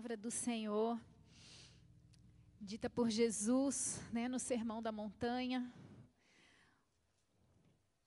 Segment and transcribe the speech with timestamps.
[0.00, 0.98] Palavra do Senhor,
[2.58, 5.70] dita por Jesus né, no Sermão da Montanha.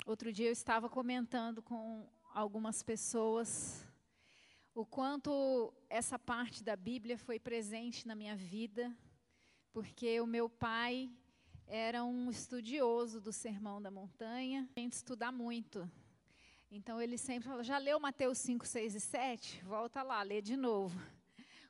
[0.03, 3.85] Outro dia eu estava comentando com algumas pessoas
[4.73, 8.91] o quanto essa parte da Bíblia foi presente na minha vida,
[9.71, 11.11] porque o meu pai
[11.67, 15.87] era um estudioso do Sermão da Montanha, a gente estudar muito.
[16.71, 19.63] Então ele sempre fala: já leu Mateus 5, 6 e 7?
[19.63, 20.99] Volta lá, lê de novo.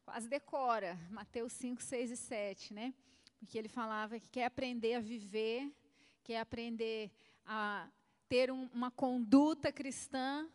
[0.06, 2.94] Quase decora Mateus 5, 6 e 7, né?
[3.40, 5.74] Porque ele falava que quer aprender a viver,
[6.24, 7.10] quer aprender
[7.46, 7.88] a
[8.28, 10.48] ter um, uma conduta cristã,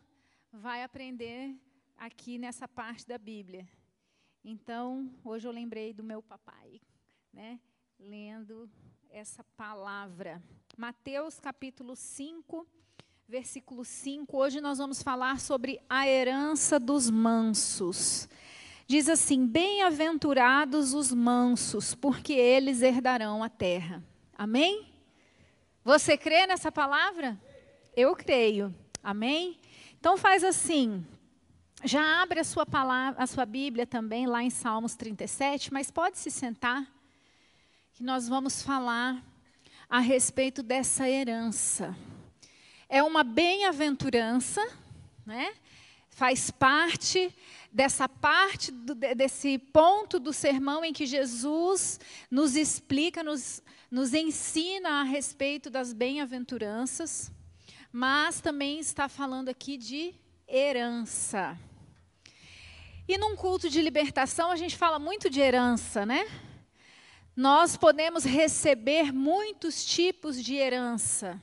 [0.51, 1.55] vai aprender
[1.97, 3.67] aqui nessa parte da Bíblia.
[4.43, 6.79] Então, hoje eu lembrei do meu papai,
[7.33, 7.59] né,
[7.99, 8.69] lendo
[9.09, 10.41] essa palavra.
[10.77, 12.67] Mateus capítulo 5,
[13.27, 14.37] versículo 5.
[14.37, 18.29] Hoje nós vamos falar sobre a herança dos mansos.
[18.89, 24.03] Diz assim: Bem-aventurados os mansos, porque eles herdarão a terra.
[24.35, 24.91] Amém?
[25.85, 27.39] Você crê nessa palavra?
[27.95, 28.73] Eu creio.
[29.03, 29.59] Amém?
[29.99, 31.05] Então faz assim.
[31.83, 36.17] Já abre a sua palavra, a sua Bíblia também lá em Salmos 37, mas pode
[36.17, 36.91] se sentar
[37.93, 39.23] que nós vamos falar
[39.87, 41.95] a respeito dessa herança.
[42.89, 44.67] É uma bem-aventurança,
[45.27, 45.53] né?
[46.09, 47.31] Faz parte
[47.71, 55.01] dessa parte do, desse ponto do sermão em que Jesus nos explica, nos, nos ensina
[55.01, 57.31] a respeito das bem-aventuranças
[57.91, 60.13] mas também está falando aqui de
[60.47, 61.57] herança.
[63.07, 66.27] E num culto de libertação a gente fala muito de herança, né?
[67.35, 71.41] Nós podemos receber muitos tipos de herança.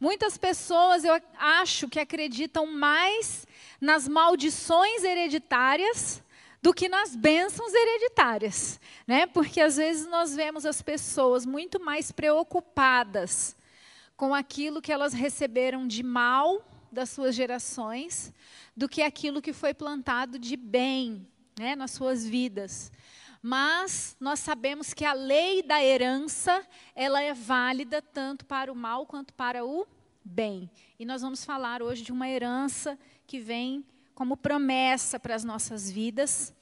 [0.00, 3.46] Muitas pessoas, eu acho, que acreditam mais
[3.84, 6.22] nas maldições hereditárias
[6.62, 9.26] do que nas bênçãos hereditárias, né?
[9.26, 13.54] Porque às vezes nós vemos as pessoas muito mais preocupadas
[14.16, 18.32] com aquilo que elas receberam de mal das suas gerações
[18.74, 21.28] do que aquilo que foi plantado de bem
[21.58, 22.90] né, nas suas vidas.
[23.42, 29.04] Mas nós sabemos que a lei da herança ela é válida tanto para o mal
[29.04, 29.86] quanto para o
[30.24, 30.70] bem.
[30.98, 35.90] E nós vamos falar hoje de uma herança que vem como promessa para as nossas
[35.90, 36.54] vidas.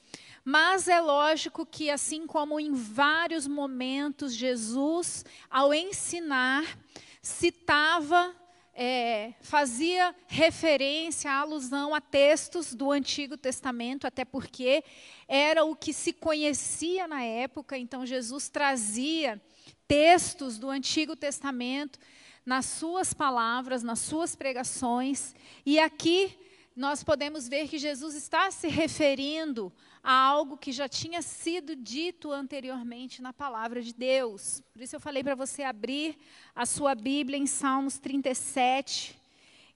[0.43, 6.77] Mas é lógico que, assim como em vários momentos Jesus, ao ensinar,
[7.21, 8.35] citava,
[8.73, 14.83] é, fazia referência, alusão a textos do Antigo Testamento, até porque
[15.27, 19.41] era o que se conhecia na época, então Jesus trazia
[19.87, 21.99] textos do Antigo Testamento
[22.45, 25.33] nas suas palavras, nas suas pregações,
[25.65, 26.37] e aqui
[26.75, 32.31] nós podemos ver que Jesus está se referindo a algo que já tinha sido dito
[32.31, 34.61] anteriormente na palavra de Deus.
[34.73, 36.17] Por isso eu falei para você abrir
[36.55, 39.15] a sua Bíblia em Salmos 37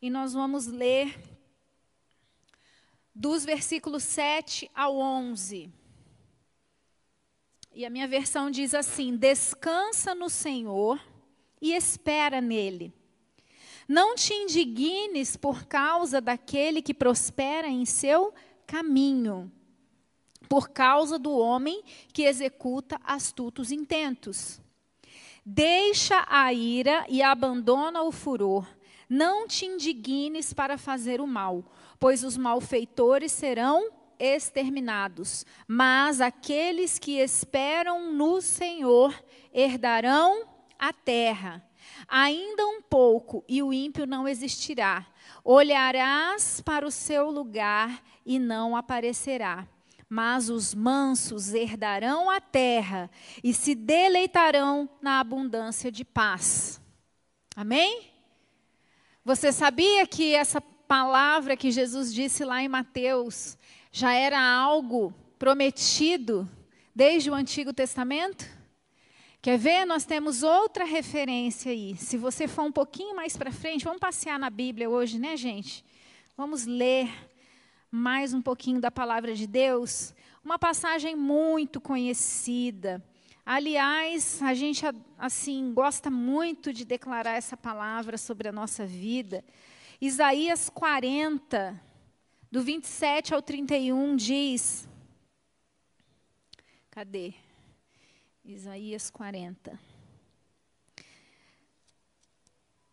[0.01, 1.15] e nós vamos ler
[3.13, 5.71] dos versículos 7 ao 11.
[7.73, 10.99] E a minha versão diz assim: Descansa no Senhor
[11.61, 12.93] e espera nele.
[13.87, 18.33] Não te indignes por causa daquele que prospera em seu
[18.65, 19.51] caminho
[20.47, 21.83] por causa do homem
[22.13, 24.61] que executa astutos intentos.
[25.45, 28.67] Deixa a ira e abandona o furor.
[29.09, 31.63] Não te indignes para fazer o mal,
[31.99, 35.45] pois os malfeitores serão exterminados.
[35.67, 39.13] Mas aqueles que esperam no Senhor
[39.53, 40.45] herdarão
[40.77, 41.63] a terra.
[42.07, 45.05] Ainda um pouco e o ímpio não existirá.
[45.43, 49.67] Olharás para o seu lugar e não aparecerá
[50.09, 53.09] mas os mansos herdarão a terra
[53.43, 56.81] e se deleitarão na abundância de paz.
[57.55, 58.09] Amém?
[59.25, 63.57] Você sabia que essa palavra que Jesus disse lá em Mateus
[63.91, 66.49] já era algo prometido
[66.95, 68.56] desde o Antigo Testamento?
[69.41, 69.85] Quer ver?
[69.85, 71.95] Nós temos outra referência aí.
[71.95, 75.85] Se você for um pouquinho mais para frente, vamos passear na Bíblia hoje, né, gente?
[76.35, 77.09] Vamos ler
[77.89, 80.13] mais um pouquinho da palavra de Deus.
[80.43, 83.03] Uma passagem muito conhecida.
[83.45, 84.83] Aliás, a gente
[85.17, 89.45] assim gosta muito de declarar essa palavra sobre a nossa vida.
[90.01, 91.79] Isaías 40,
[92.51, 94.89] do 27 ao 31 diz:
[96.89, 97.46] Cadê?
[98.47, 99.77] Isaías 40.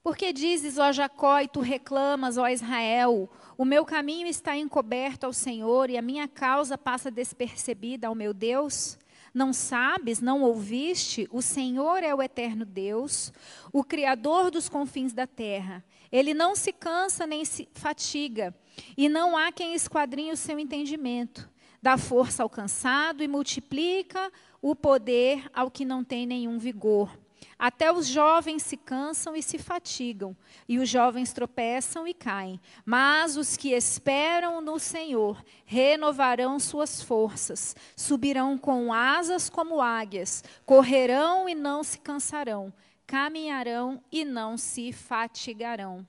[0.02, 5.32] Porque dizes, ó Jacó, e tu reclamas, ó Israel, o meu caminho está encoberto ao
[5.32, 8.98] Senhor e a minha causa passa despercebida ao meu Deus?
[9.32, 11.28] Não sabes, não ouviste?
[11.30, 13.32] O Senhor é o eterno Deus,
[13.72, 15.84] o Criador dos confins da terra.
[16.10, 18.52] Ele não se cansa nem se fatiga,
[18.96, 21.48] e não há quem esquadrinhe o seu entendimento.
[21.84, 24.32] Dá força ao cansado e multiplica
[24.62, 27.14] o poder ao que não tem nenhum vigor.
[27.58, 30.34] Até os jovens se cansam e se fatigam,
[30.66, 32.58] e os jovens tropeçam e caem.
[32.86, 41.46] Mas os que esperam no Senhor renovarão suas forças, subirão com asas como águias, correrão
[41.46, 42.72] e não se cansarão,
[43.06, 46.06] caminharão e não se fatigarão.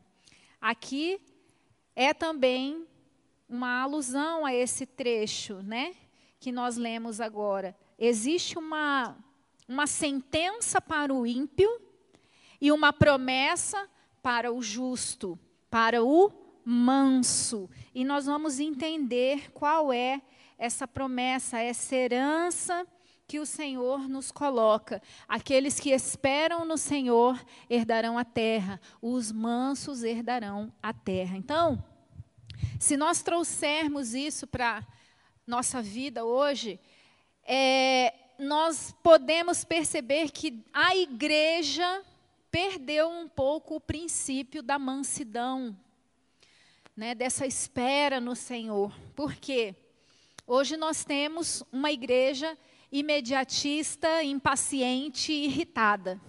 [0.62, 1.20] Aqui
[1.94, 2.88] é também
[3.48, 5.96] uma alusão a esse trecho, né,
[6.40, 7.76] que nós lemos agora.
[7.98, 9.16] Existe uma
[9.68, 11.70] uma sentença para o ímpio
[12.62, 13.90] e uma promessa
[14.22, 15.38] para o justo,
[15.70, 16.32] para o
[16.64, 17.70] manso.
[17.94, 20.22] E nós vamos entender qual é
[20.58, 22.88] essa promessa, essa herança
[23.28, 25.02] que o Senhor nos coloca.
[25.28, 31.36] Aqueles que esperam no Senhor herdarão a terra, os mansos herdarão a terra.
[31.36, 31.84] Então,
[32.80, 34.86] se nós trouxermos isso para
[35.46, 36.80] nossa vida hoje,
[37.44, 42.04] é, nós podemos perceber que a igreja
[42.52, 45.78] perdeu um pouco o princípio da mansidão,
[46.96, 48.94] né, dessa espera no Senhor.
[49.16, 49.76] Por quê?
[50.48, 52.58] Hoje nós temos uma igreja
[52.92, 56.20] imediatista, impaciente e irritada.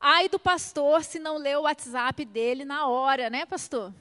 [0.00, 3.94] Ai do pastor se não lê o WhatsApp dele na hora, né, pastor?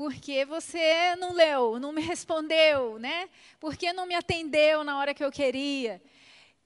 [0.00, 3.28] Porque você não leu, não me respondeu, né?
[3.60, 6.00] Porque não me atendeu na hora que eu queria.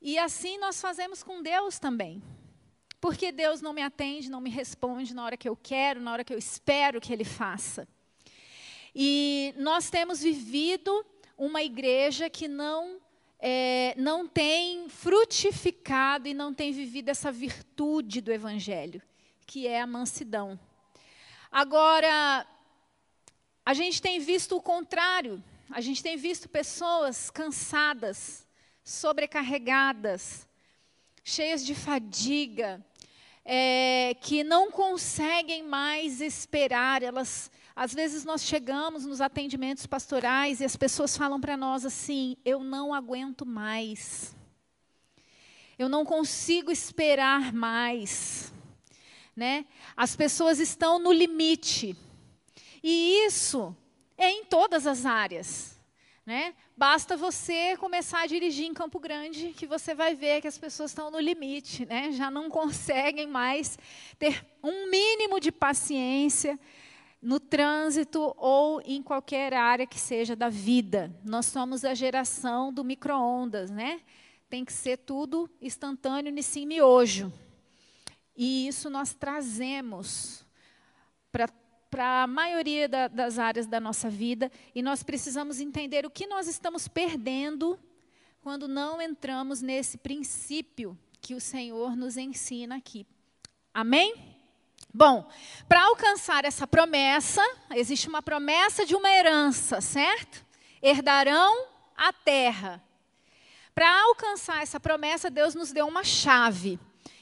[0.01, 2.23] E assim nós fazemos com Deus também.
[3.01, 6.23] Porque Deus não me atende, não me responde na hora que eu quero, na hora
[6.23, 7.89] que eu espero que Ele faça.
[8.95, 11.05] E nós temos vivido
[11.37, 13.01] uma igreja que não
[13.41, 19.03] é, não tem frutificado e não tem vivido essa virtude do Evangelho,
[19.45, 20.57] que é a mansidão.
[21.51, 22.47] Agora,
[23.65, 25.43] a gente tem visto o contrário.
[25.71, 28.47] A gente tem visto pessoas cansadas,
[28.85, 30.47] sobrecarregadas,
[31.25, 32.85] cheias de fadiga,
[33.45, 37.03] é, que não conseguem mais esperar.
[37.03, 42.37] Elas, às vezes nós chegamos nos atendimentos pastorais e as pessoas falam para nós assim:
[42.45, 44.37] eu não aguento mais.
[45.79, 48.53] Eu não consigo esperar mais.
[49.35, 49.65] Né?
[49.97, 51.97] As pessoas estão no limite.
[52.87, 53.75] E isso
[54.15, 55.81] é em todas as áreas.
[56.27, 56.55] Né?
[56.77, 60.91] Basta você começar a dirigir em Campo Grande que você vai ver que as pessoas
[60.91, 62.13] estão no limite, né?
[62.13, 63.79] já não conseguem mais
[64.19, 66.61] ter um mínimo de paciência
[67.23, 71.11] no trânsito ou em qualquer área que seja da vida.
[71.25, 74.03] Nós somos a geração do micro-ondas, né?
[74.51, 77.33] Tem que ser tudo instantâneo, nesse miojo.
[78.37, 80.45] E isso nós trazemos
[81.33, 81.49] para
[81.95, 86.27] para a maioria da, das áreas da nossa vida e nós precisamos entender o que
[86.27, 87.79] nós estamos perdendo
[88.43, 93.07] quando não entramos nesse princípio que o Senhor nos ensina aqui.
[93.73, 94.13] Amém?
[94.93, 95.31] Bom,
[95.69, 97.41] para alcançar essa promessa,
[97.77, 100.45] existe uma promessa de uma herança, certo?
[100.83, 102.83] Herdarão a terra.
[103.73, 106.77] Para alcançar essa promessa, Deus nos deu uma chave.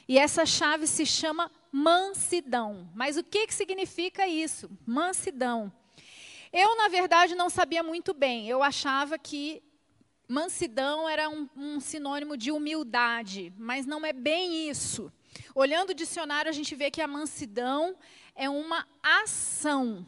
[0.07, 2.87] E essa chave se chama mansidão.
[2.93, 4.69] Mas o que, que significa isso?
[4.85, 5.73] Mansidão.
[6.51, 8.47] Eu, na verdade, não sabia muito bem.
[8.47, 9.63] Eu achava que
[10.27, 15.11] mansidão era um, um sinônimo de humildade, mas não é bem isso.
[15.55, 17.97] Olhando o dicionário, a gente vê que a mansidão
[18.35, 20.05] é uma ação,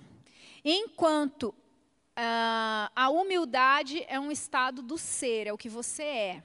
[0.63, 6.43] enquanto uh, a humildade é um estado do ser, é o que você é.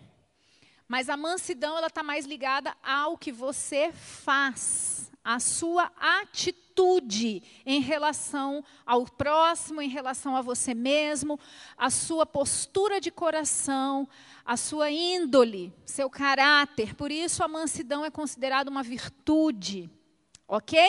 [0.89, 7.81] Mas a mansidão ela está mais ligada ao que você faz a sua atitude em
[7.81, 11.39] relação ao próximo, em relação a você mesmo,
[11.77, 14.09] a sua postura de coração,
[14.45, 16.95] a sua índole, seu caráter.
[16.95, 19.91] Por isso a mansidão é considerada uma virtude,
[20.49, 20.81] ok?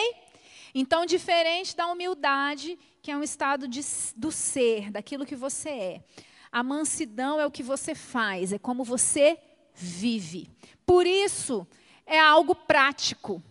[0.74, 3.82] Então, diferente da humildade, que é um estado de,
[4.16, 6.04] do ser, daquilo que você é,
[6.50, 9.38] a mansidão é o que você faz, é como você
[9.74, 10.50] vive.
[10.84, 11.66] Por isso,
[12.06, 13.42] é algo prático,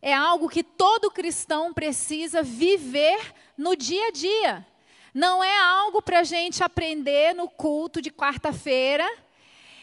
[0.00, 4.66] é algo que todo cristão precisa viver no dia a dia.
[5.12, 9.08] Não é algo para a gente aprender no culto de quarta-feira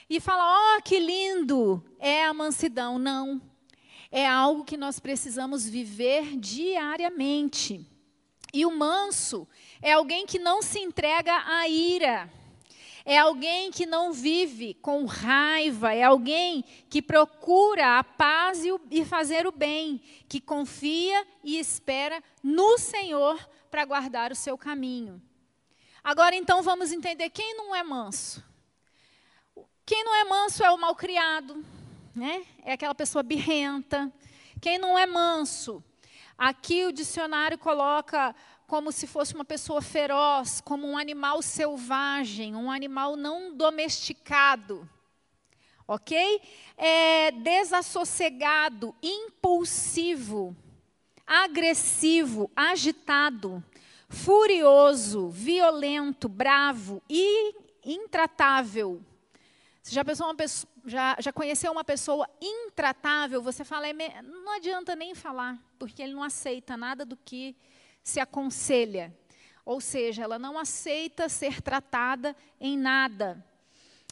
[0.10, 2.98] e falar, ó, oh, que lindo, é a mansidão.
[2.98, 3.42] Não.
[4.12, 7.86] É algo que nós precisamos viver diariamente.
[8.54, 9.46] E o manso
[9.82, 12.32] é alguém que não se entrega à ira.
[13.08, 19.46] É alguém que não vive com raiva, é alguém que procura a paz e, fazer
[19.46, 23.38] o bem, que confia e espera no Senhor
[23.70, 25.22] para guardar o seu caminho.
[26.04, 28.44] Agora então vamos entender quem não é manso.
[29.86, 31.64] Quem não é manso é o malcriado,
[32.16, 32.44] né?
[32.64, 34.12] É aquela pessoa birrenta.
[34.60, 35.84] Quem não é manso,
[36.36, 38.36] aqui o dicionário coloca
[38.68, 44.90] como se fosse uma pessoa feroz, como um animal selvagem, um animal não domesticado.
[45.88, 46.42] Ok?
[46.76, 50.56] É desassossegado, impulsivo,
[51.28, 53.64] agressivo, agitado,
[54.10, 57.54] furioso, violento, bravo e
[57.84, 59.02] intratável.
[59.82, 63.40] Você já, pensou uma pessoa, já, já conheceu uma pessoa intratável?
[63.44, 67.56] Você fala, é, não adianta nem falar, porque ele não aceita nada do que
[68.06, 69.14] se aconselha.
[69.66, 73.44] Ou seja, ela não aceita ser tratada em nada.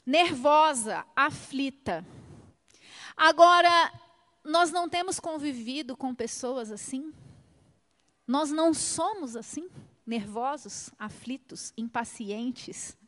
[0.04, 2.04] Nervosa, aflita.
[3.16, 3.94] Agora,
[4.44, 7.14] nós não temos convivido com pessoas assim?
[8.28, 9.70] Nós não somos assim?
[10.06, 12.98] Nervosos, aflitos, impacientes?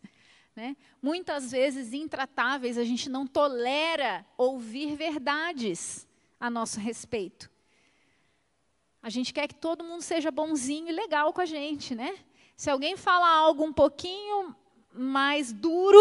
[0.56, 0.78] Né?
[1.02, 6.08] Muitas vezes intratáveis, a gente não tolera ouvir verdades
[6.40, 7.52] a nosso respeito.
[9.06, 12.18] A gente quer que todo mundo seja bonzinho e legal com a gente, né?
[12.58, 14.56] Se alguém fala algo um pouquinho
[14.92, 16.00] mais duro,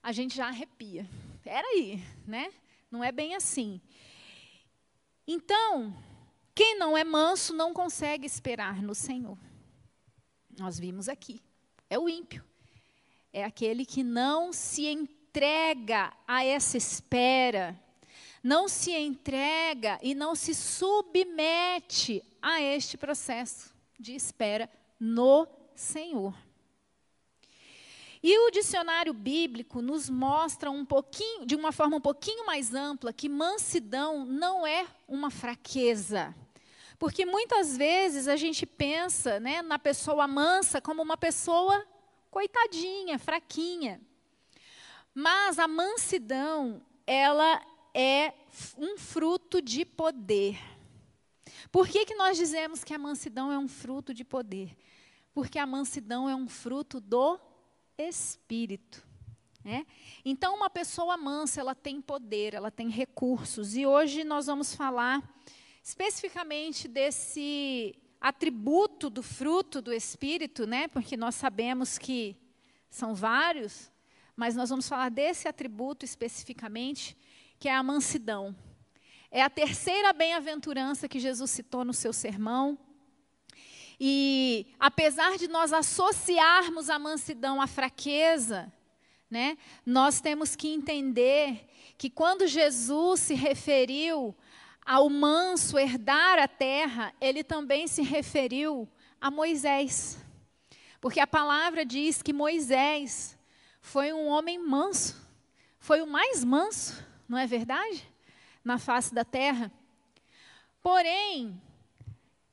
[0.00, 1.04] a gente já arrepia.
[1.42, 2.52] Peraí, né?
[2.88, 3.80] Não é bem assim.
[5.26, 5.92] Então,
[6.54, 9.36] quem não é manso não consegue esperar no Senhor.
[10.56, 11.42] Nós vimos aqui.
[11.90, 12.44] É o ímpio
[13.34, 17.76] é aquele que não se entrega a essa espera,
[18.44, 24.68] não se entrega e não se submete a este processo de espera
[25.00, 26.34] no Senhor.
[28.22, 33.14] E o dicionário bíblico nos mostra um pouquinho, de uma forma um pouquinho mais ampla,
[33.14, 36.34] que mansidão não é uma fraqueza.
[36.98, 41.82] Porque muitas vezes a gente pensa né, na pessoa mansa como uma pessoa
[42.30, 44.00] coitadinha, fraquinha.
[45.14, 47.60] Mas a mansidão, ela
[47.94, 48.34] é
[48.76, 50.58] um fruto de poder.
[51.70, 54.76] Por que, que nós dizemos que a mansidão é um fruto de poder?
[55.32, 57.38] Porque a mansidão é um fruto do
[57.96, 59.06] Espírito.
[59.64, 59.86] Né?
[60.24, 63.76] Então, uma pessoa mansa, ela tem poder, ela tem recursos.
[63.76, 65.22] E hoje nós vamos falar
[65.82, 70.88] especificamente desse atributo do fruto do Espírito, né?
[70.88, 72.36] porque nós sabemos que
[72.88, 73.90] são vários,
[74.36, 77.16] mas nós vamos falar desse atributo especificamente,
[77.64, 78.54] que é a mansidão.
[79.30, 82.78] É a terceira bem-aventurança que Jesus citou no seu sermão.
[83.98, 88.70] E apesar de nós associarmos a mansidão à fraqueza,
[89.30, 89.56] né,
[89.86, 91.66] nós temos que entender
[91.96, 94.36] que quando Jesus se referiu
[94.84, 98.86] ao manso herdar a terra, ele também se referiu
[99.18, 100.22] a Moisés.
[101.00, 103.38] Porque a palavra diz que Moisés
[103.80, 105.16] foi um homem manso,
[105.78, 108.08] foi o mais manso, não é verdade?
[108.62, 109.70] Na face da terra.
[110.82, 111.60] Porém,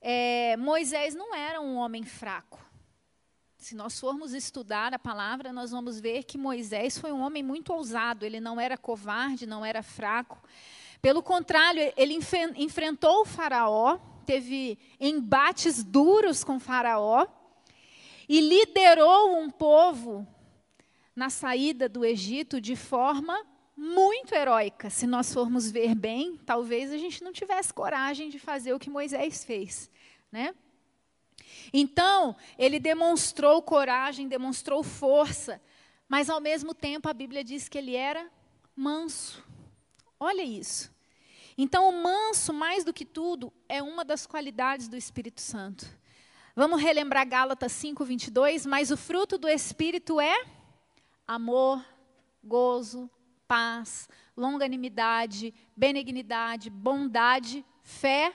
[0.01, 2.59] é, Moisés não era um homem fraco.
[3.57, 7.71] Se nós formos estudar a palavra, nós vamos ver que Moisés foi um homem muito
[7.71, 10.41] ousado, ele não era covarde, não era fraco.
[10.99, 12.17] Pelo contrário, ele
[12.55, 17.27] enfrentou o Faraó, teve embates duros com o Faraó
[18.27, 20.27] e liderou um povo
[21.15, 23.45] na saída do Egito de forma
[23.81, 24.91] muito heróica.
[24.91, 28.91] Se nós formos ver bem, talvez a gente não tivesse coragem de fazer o que
[28.91, 29.89] Moisés fez,
[30.31, 30.53] né?
[31.73, 35.59] Então, ele demonstrou coragem, demonstrou força,
[36.07, 38.29] mas ao mesmo tempo a Bíblia diz que ele era
[38.75, 39.43] manso.
[40.19, 40.93] Olha isso.
[41.57, 45.87] Então, o manso, mais do que tudo, é uma das qualidades do Espírito Santo.
[46.55, 48.63] Vamos relembrar Gálatas 5, 22.
[48.67, 50.45] Mas o fruto do Espírito é
[51.27, 51.83] amor,
[52.43, 53.09] gozo,
[53.51, 58.33] paz, longanimidade, benignidade, bondade, fé,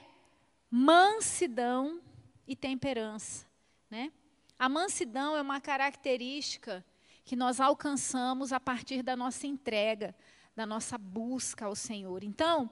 [0.70, 2.02] mansidão
[2.46, 3.46] e temperança,
[3.88, 4.12] né?
[4.58, 6.84] A mansidão é uma característica
[7.24, 10.14] que nós alcançamos a partir da nossa entrega,
[10.54, 12.22] da nossa busca ao Senhor.
[12.22, 12.68] Então,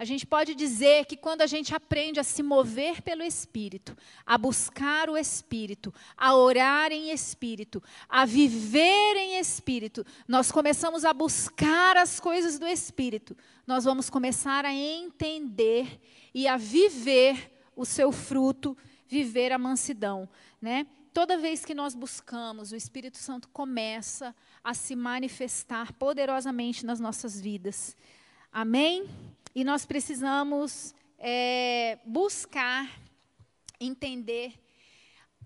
[0.00, 4.38] a gente pode dizer que quando a gente aprende a se mover pelo Espírito, a
[4.38, 11.98] buscar o Espírito, a orar em Espírito, a viver em Espírito, nós começamos a buscar
[11.98, 16.00] as coisas do Espírito, nós vamos começar a entender
[16.32, 18.74] e a viver o seu fruto,
[19.06, 20.26] viver a mansidão,
[20.62, 20.86] né?
[21.12, 27.38] toda vez que nós buscamos, o Espírito Santo começa a se manifestar poderosamente nas nossas
[27.38, 27.94] vidas.
[28.52, 29.08] Amém?
[29.54, 32.90] E nós precisamos é, buscar,
[33.78, 34.52] entender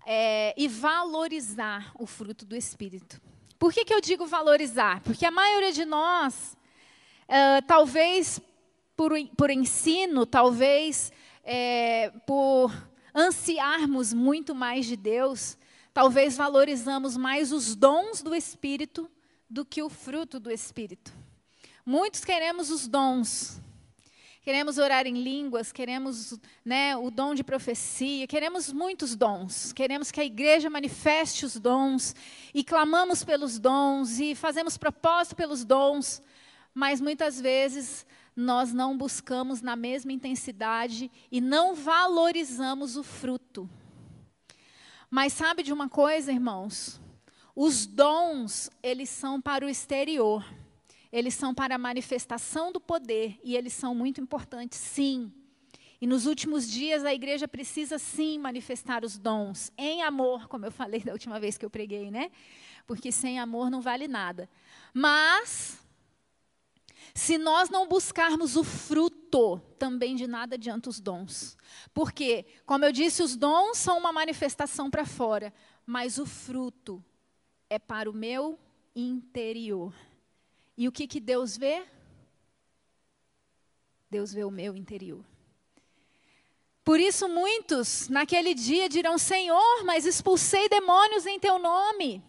[0.07, 3.21] é, e valorizar o fruto do Espírito.
[3.59, 5.01] Por que, que eu digo valorizar?
[5.01, 6.57] Porque a maioria de nós,
[7.27, 8.41] é, talvez
[8.97, 11.11] por, por ensino, talvez
[11.43, 12.71] é, por
[13.13, 15.59] ansiarmos muito mais de Deus,
[15.93, 19.07] talvez valorizamos mais os dons do Espírito
[19.47, 21.13] do que o fruto do Espírito.
[21.87, 23.61] Muitos queremos os dons,
[24.41, 26.33] queremos orar em línguas, queremos
[26.65, 32.15] né, o dom de profecia, queremos muitos dons, queremos que a igreja manifeste os dons
[32.55, 36.23] e clamamos pelos dons e fazemos propósito pelos dons,
[36.73, 38.03] mas muitas vezes
[38.35, 43.69] nós não buscamos na mesma intensidade e não valorizamos o fruto.
[45.07, 46.99] Mas sabe de uma coisa, irmãos?
[47.55, 50.43] Os dons, eles são para o exterior.
[51.11, 55.31] Eles são para a manifestação do poder e eles são muito importantes, sim.
[55.99, 60.71] E nos últimos dias a igreja precisa sim manifestar os dons em amor, como eu
[60.71, 62.31] falei da última vez que eu preguei, né?
[62.85, 64.49] Porque sem amor não vale nada.
[64.93, 65.79] Mas
[67.13, 71.57] se nós não buscarmos o fruto, também de nada adianta os dons.
[71.93, 75.53] Porque, como eu disse, os dons são uma manifestação para fora,
[75.85, 77.03] mas o fruto
[77.69, 78.59] é para o meu
[78.93, 79.93] interior.
[80.77, 81.85] E o que, que Deus vê?
[84.09, 85.23] Deus vê o meu interior.
[86.83, 92.23] Por isso, muitos naquele dia dirão: Senhor, mas expulsei demônios em teu nome,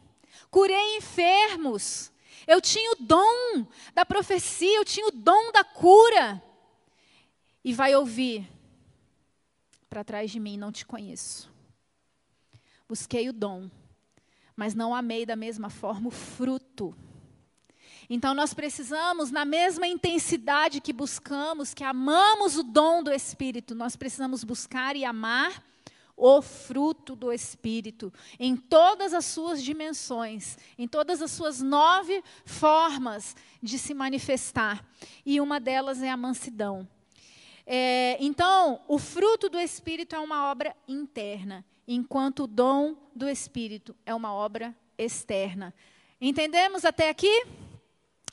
[0.50, 2.10] curei enfermos,
[2.46, 6.42] eu tinha o dom da profecia, eu tinha o dom da cura.
[7.62, 8.48] E vai ouvir:
[9.90, 11.50] para trás de mim não te conheço.
[12.88, 13.68] Busquei o dom,
[14.54, 16.96] mas não amei da mesma forma o fruto.
[18.08, 23.96] Então nós precisamos, na mesma intensidade que buscamos, que amamos o dom do Espírito, nós
[23.96, 25.62] precisamos buscar e amar
[26.16, 33.36] o fruto do Espírito, em todas as suas dimensões, em todas as suas nove formas
[33.62, 34.82] de se manifestar.
[35.26, 36.88] E uma delas é a mansidão.
[37.66, 43.94] É, então, o fruto do Espírito é uma obra interna, enquanto o dom do Espírito
[44.06, 45.74] é uma obra externa.
[46.18, 47.44] Entendemos até aqui?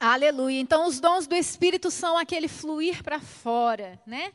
[0.05, 0.59] Aleluia.
[0.59, 4.33] Então, os dons do Espírito são aquele fluir para fora, né?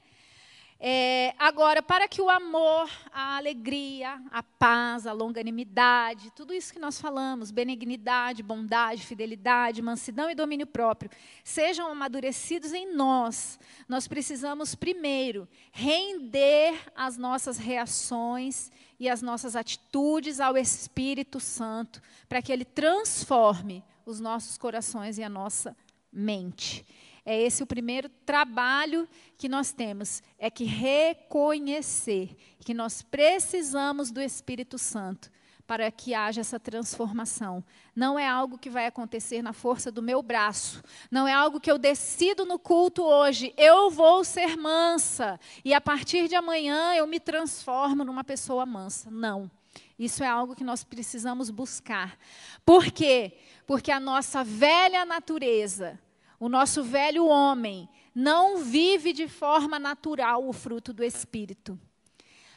[0.80, 6.78] É, agora, para que o amor, a alegria, a paz, a longanimidade, tudo isso que
[6.78, 11.10] nós falamos, benignidade, bondade, fidelidade, mansidão e domínio próprio,
[11.44, 20.40] sejam amadurecidos em nós, nós precisamos primeiro render as nossas reações e as nossas atitudes
[20.40, 25.76] ao Espírito Santo, para que ele transforme os nossos corações e a nossa
[26.10, 26.84] mente.
[27.26, 34.20] É esse o primeiro trabalho que nós temos, é que reconhecer que nós precisamos do
[34.20, 35.30] Espírito Santo
[35.66, 37.62] para que haja essa transformação.
[37.94, 40.82] Não é algo que vai acontecer na força do meu braço.
[41.10, 43.52] Não é algo que eu decido no culto hoje.
[43.58, 49.10] Eu vou ser mansa e a partir de amanhã eu me transformo numa pessoa mansa.
[49.10, 49.50] Não.
[49.98, 52.16] Isso é algo que nós precisamos buscar.
[52.64, 53.36] Por quê?
[53.66, 55.98] Porque a nossa velha natureza,
[56.38, 61.78] o nosso velho homem não vive de forma natural o fruto do Espírito.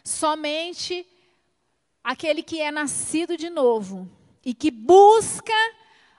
[0.04, 1.06] Somente
[2.04, 4.10] aquele que é nascido de novo
[4.46, 5.54] e que busca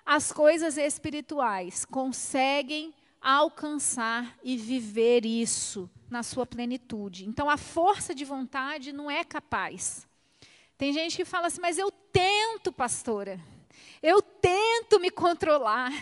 [0.05, 7.25] as coisas espirituais conseguem alcançar e viver isso na sua plenitude.
[7.25, 10.07] Então, a força de vontade não é capaz.
[10.83, 13.41] Tem gente que fala assim, mas eu tento, pastora.
[14.03, 15.93] Eu tento me controlar.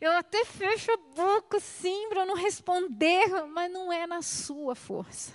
[0.00, 5.32] Eu até fecho a boca, sim, para não responder, mas não é na sua força.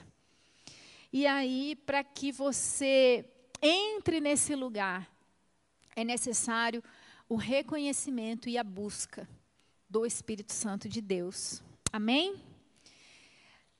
[1.11, 3.25] E aí, para que você
[3.61, 5.13] entre nesse lugar,
[5.93, 6.81] é necessário
[7.27, 9.27] o reconhecimento e a busca
[9.89, 11.61] do Espírito Santo de Deus.
[11.91, 12.41] Amém?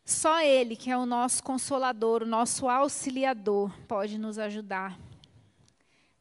[0.05, 4.99] Só Ele, que é o nosso consolador, o nosso auxiliador, pode nos ajudar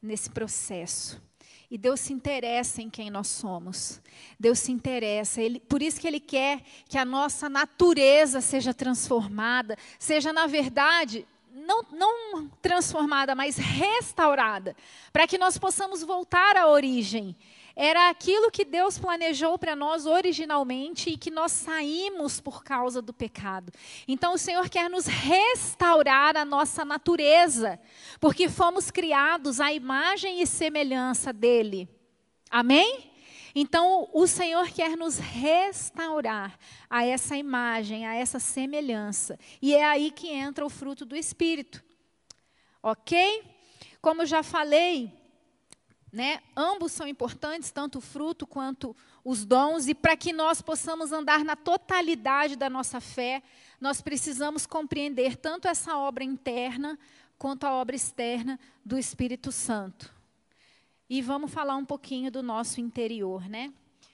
[0.01, 1.21] nesse processo.
[1.69, 3.99] E Deus se interessa em quem nós somos.
[4.39, 5.41] Deus se interessa.
[5.41, 11.25] Ele, por isso que Ele quer que a nossa natureza seja transformada, seja, na verdade,
[11.51, 14.75] não, não transformada, mas restaurada,
[15.11, 17.35] para que nós possamos voltar à origem
[17.75, 23.11] era aquilo que Deus planejou para nós originalmente e que nós saímos por causa do
[23.11, 23.71] pecado.
[24.07, 27.79] Então o Senhor quer nos restaurar a nossa natureza,
[28.19, 31.89] porque fomos criados à imagem e semelhança dele.
[32.49, 33.11] Amém?
[33.55, 36.57] Então, o Senhor quer nos restaurar
[36.89, 39.39] a essa imagem, a essa semelhança.
[39.61, 41.83] E é aí que entra o fruto do Espírito.
[42.81, 43.43] Ok?
[44.01, 45.13] Como já falei,
[46.13, 46.39] né?
[46.55, 48.95] Ambos são importantes, tanto o fruto quanto
[49.25, 53.41] os dons, e para que nós possamos andar na totalidade da nossa fé,
[53.81, 56.99] nós precisamos compreender tanto essa obra interna
[57.35, 60.13] quanto a obra externa do Espírito Santo.
[61.09, 63.73] E vamos falar um pouquinho do nosso interior, né?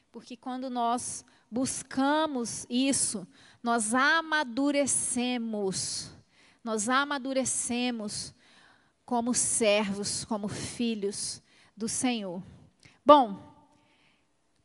[0.09, 3.27] Porque quando nós buscamos isso,
[3.61, 6.13] nós amadurecemos.
[6.63, 8.33] Nós amadurecemos
[9.05, 11.41] como servos, como filhos
[11.79, 12.43] do Senhor.
[13.05, 13.41] Bom,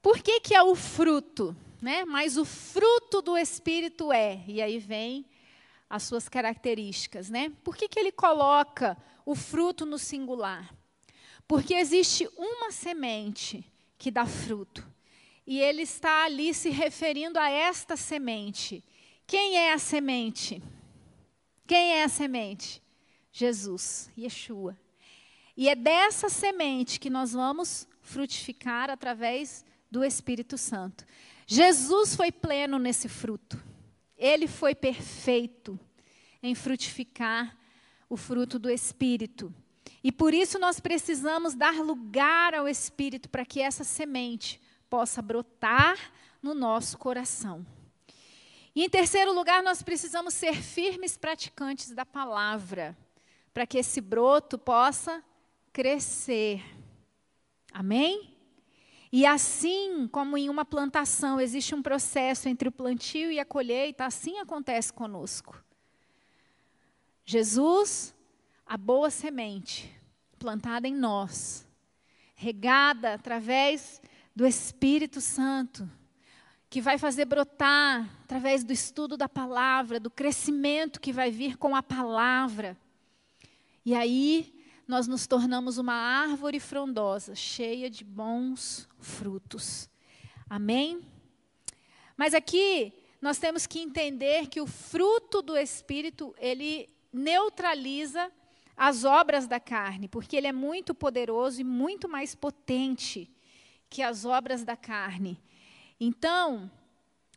[0.03, 1.57] por que, que é o fruto?
[1.81, 2.05] Né?
[2.05, 5.25] Mas o fruto do Espírito é, e aí vem
[5.89, 7.31] as suas características.
[7.31, 7.53] Né?
[7.63, 10.75] Por que, que ele coloca o fruto no singular?
[11.47, 13.65] Porque existe uma semente
[13.97, 14.85] que dá fruto.
[15.47, 18.83] E ele está ali se referindo a esta semente.
[19.25, 20.61] Quem é a semente?
[21.65, 22.83] Quem é a semente?
[23.31, 24.77] Jesus, Yeshua.
[25.57, 31.05] E é dessa semente que nós vamos frutificar através do Espírito Santo.
[31.47, 33.63] Jesus foi pleno nesse fruto.
[34.17, 35.79] Ele foi perfeito
[36.43, 37.57] em frutificar
[38.09, 39.55] o fruto do Espírito.
[40.03, 45.97] E por isso nós precisamos dar lugar ao Espírito para que essa semente possa brotar
[46.43, 47.65] no nosso coração.
[48.75, 52.97] E em terceiro lugar, nós precisamos ser firmes praticantes da palavra,
[53.53, 55.23] para que esse broto possa
[55.75, 56.63] crescer.
[57.73, 58.33] Amém?
[59.13, 64.07] E assim como em uma plantação existe um processo entre o plantio e a colheita,
[64.07, 65.61] assim acontece conosco.
[67.25, 68.15] Jesus,
[68.65, 69.93] a boa semente,
[70.39, 71.67] plantada em nós,
[72.37, 74.01] regada através
[74.35, 75.91] do Espírito Santo,
[76.71, 81.75] que vai fazer brotar através do estudo da palavra, do crescimento que vai vir com
[81.75, 82.77] a palavra.
[83.85, 84.54] E aí
[84.87, 89.89] nós nos tornamos uma árvore frondosa, cheia de bons frutos.
[90.49, 91.03] Amém?
[92.17, 98.31] Mas aqui nós temos que entender que o fruto do Espírito, ele neutraliza
[98.77, 103.31] as obras da carne, porque ele é muito poderoso e muito mais potente
[103.89, 105.41] que as obras da carne.
[105.99, 106.71] Então,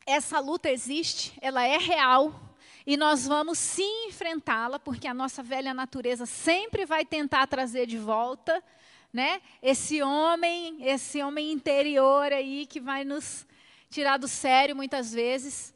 [0.05, 2.46] essa luta existe, ela é real,
[2.87, 7.97] e nós vamos sim enfrentá-la, porque a nossa velha natureza sempre vai tentar trazer de
[7.97, 8.63] volta,
[9.11, 9.41] né?
[9.61, 13.45] Esse homem, esse homem interior aí que vai nos
[13.89, 15.75] tirar do sério muitas vezes,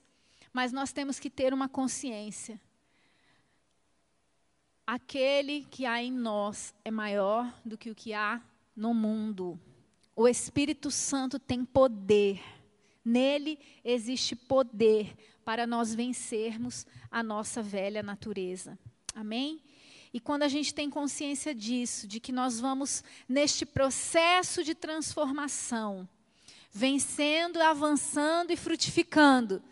[0.54, 2.58] mas nós temos que ter uma consciência.
[4.88, 8.42] Aquele que há em nós é maior do que o que há
[8.74, 9.60] no mundo.
[10.16, 12.42] O Espírito Santo tem poder.
[13.04, 18.78] Nele existe poder para nós vencermos a nossa velha natureza.
[19.16, 19.62] Amém?
[20.14, 26.08] E quando a gente tem consciência disso, de que nós vamos neste processo de transformação,
[26.72, 29.64] vencendo, avançando e frutificando,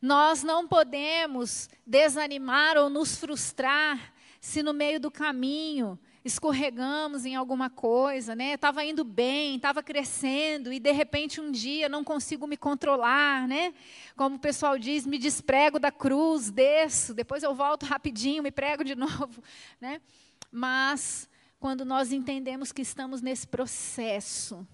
[0.00, 7.68] nós não podemos desanimar ou nos frustrar se no meio do caminho escorregamos em alguma
[7.68, 8.54] coisa, né?
[8.54, 13.74] Estava indo bem, estava crescendo e de repente um dia não consigo me controlar, né?
[14.16, 18.84] Como o pessoal diz, me desprego da cruz, desço, depois eu volto rapidinho, me prego
[18.84, 19.42] de novo,
[19.80, 20.00] né?
[20.50, 24.66] Mas quando nós entendemos que estamos nesse processo,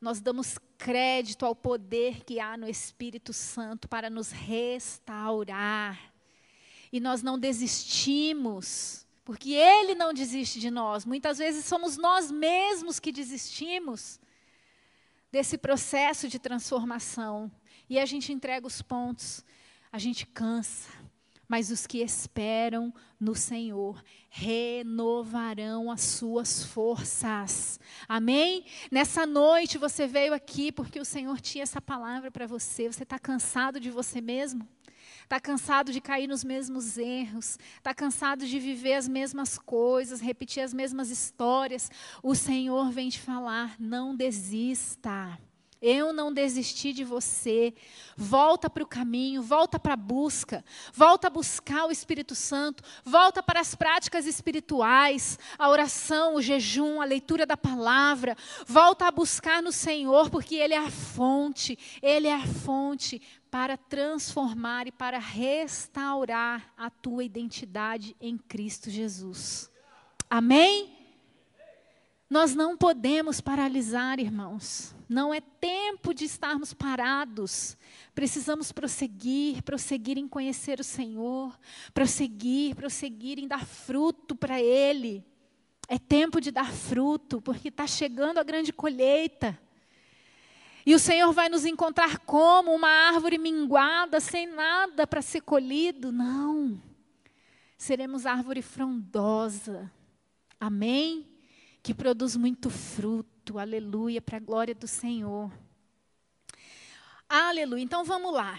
[0.00, 6.12] nós damos crédito ao poder que há no Espírito Santo para nos restaurar.
[6.92, 11.04] E nós não desistimos porque Ele não desiste de nós.
[11.04, 14.20] Muitas vezes somos nós mesmos que desistimos
[15.32, 17.50] desse processo de transformação.
[17.90, 19.44] E a gente entrega os pontos,
[19.90, 20.88] a gente cansa.
[21.48, 27.80] Mas os que esperam no Senhor renovarão as suas forças.
[28.08, 28.64] Amém?
[28.92, 32.92] Nessa noite você veio aqui porque o Senhor tinha essa palavra para você.
[32.92, 34.68] Você está cansado de você mesmo?
[35.26, 40.62] Está cansado de cair nos mesmos erros, está cansado de viver as mesmas coisas, repetir
[40.62, 41.90] as mesmas histórias,
[42.22, 45.36] o Senhor vem te falar: não desista.
[45.80, 47.74] Eu não desisti de você.
[48.16, 53.42] Volta para o caminho, volta para a busca, volta a buscar o Espírito Santo, volta
[53.42, 58.36] para as práticas espirituais, a oração, o jejum, a leitura da palavra.
[58.66, 63.76] Volta a buscar no Senhor, porque Ele é a fonte, Ele é a fonte para
[63.76, 69.70] transformar e para restaurar a tua identidade em Cristo Jesus.
[70.28, 70.96] Amém?
[72.28, 74.95] Nós não podemos paralisar, irmãos.
[75.08, 77.76] Não é tempo de estarmos parados.
[78.14, 81.56] Precisamos prosseguir, prosseguir em conhecer o Senhor,
[81.94, 85.24] prosseguir, prosseguir em dar fruto para Ele.
[85.88, 89.56] É tempo de dar fruto, porque está chegando a grande colheita.
[90.84, 96.10] E o Senhor vai nos encontrar como uma árvore minguada, sem nada para ser colhido.
[96.10, 96.80] Não.
[97.78, 99.90] Seremos árvore frondosa.
[100.58, 101.35] Amém?
[101.86, 105.52] Que produz muito fruto aleluia, para a glória do Senhor.
[107.28, 107.80] Aleluia.
[107.80, 108.58] Então vamos lá.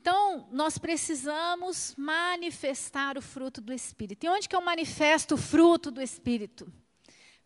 [0.00, 4.26] Então, nós precisamos manifestar o fruto do Espírito.
[4.26, 6.66] E onde que eu manifesto o fruto do Espírito?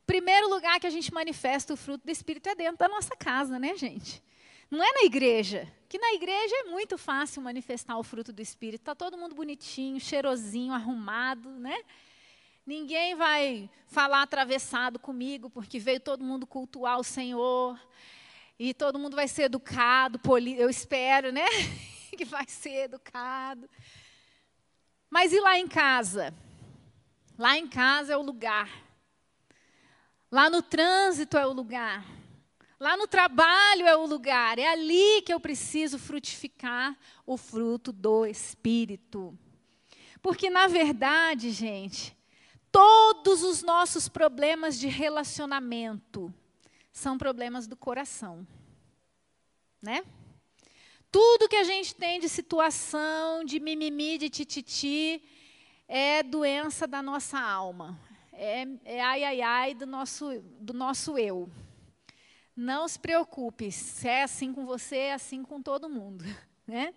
[0.07, 3.59] Primeiro lugar que a gente manifesta o fruto do Espírito é dentro da nossa casa,
[3.59, 4.23] né, gente?
[4.71, 5.71] Não é na igreja.
[5.87, 8.81] Que na igreja é muito fácil manifestar o fruto do Espírito.
[8.81, 11.77] Está todo mundo bonitinho, cheirosinho, arrumado, né?
[12.69, 17.81] Ninguém vai falar atravessado comigo, porque veio todo mundo cultuar o Senhor.
[18.59, 21.47] E todo mundo vai ser educado, poli eu espero, né?
[22.15, 23.71] que vai ser educado.
[25.09, 26.35] Mas e lá em casa?
[27.39, 28.71] Lá em casa é o lugar.
[30.31, 32.05] Lá no trânsito é o lugar.
[32.79, 34.59] Lá no trabalho é o lugar.
[34.59, 39.39] É ali que eu preciso frutificar o fruto do Espírito.
[40.21, 42.18] Porque, na verdade, gente,
[42.71, 46.33] Todos os nossos problemas de relacionamento
[46.93, 48.47] são problemas do coração.
[49.81, 50.05] Né?
[51.11, 55.23] Tudo que a gente tem de situação, de mimimi, de tititi,
[55.87, 57.99] é doença da nossa alma.
[58.33, 61.51] É, é ai, ai, ai do nosso, do nosso eu.
[62.55, 66.25] Não se preocupe, se é assim com você, é assim com todo mundo.
[66.69, 66.93] Né?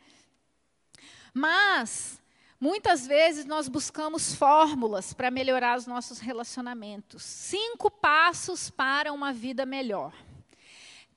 [1.34, 2.21] Mas
[2.62, 7.24] Muitas vezes nós buscamos fórmulas para melhorar os nossos relacionamentos.
[7.24, 10.14] Cinco passos para uma vida melhor.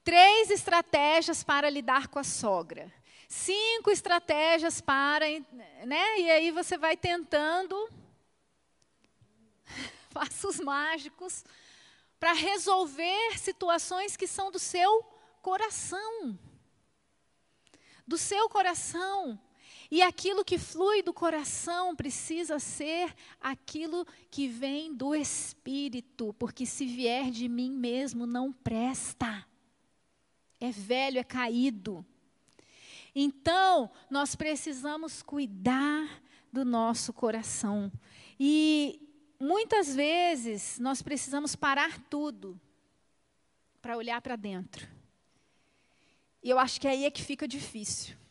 [0.03, 2.91] Três estratégias para lidar com a sogra.
[3.29, 5.27] Cinco estratégias para.
[5.85, 6.21] Né?
[6.21, 7.91] E aí você vai tentando
[10.15, 11.45] passos mágicos
[12.19, 15.03] para resolver situações que são do seu
[15.43, 16.39] coração.
[18.07, 19.39] Do seu coração.
[19.95, 26.85] E aquilo que flui do coração precisa ser aquilo que vem do Espírito, porque se
[26.85, 29.47] vier de mim mesmo não presta.
[30.59, 32.05] É velho, é caído.
[33.15, 36.21] Então, nós precisamos cuidar
[36.53, 37.93] do nosso coração.
[38.37, 39.01] E
[39.39, 42.61] muitas vezes nós precisamos parar tudo
[43.81, 44.89] para olhar para dentro.
[46.43, 48.24] E eu acho que aí é que fica difícil.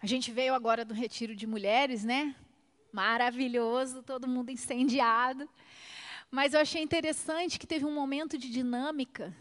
[0.00, 2.34] A gente veio agora do retiro de mulheres, né?
[2.92, 5.48] Maravilhoso, todo mundo incendiado.
[6.30, 9.34] Mas eu achei interessante que teve um momento de dinâmica.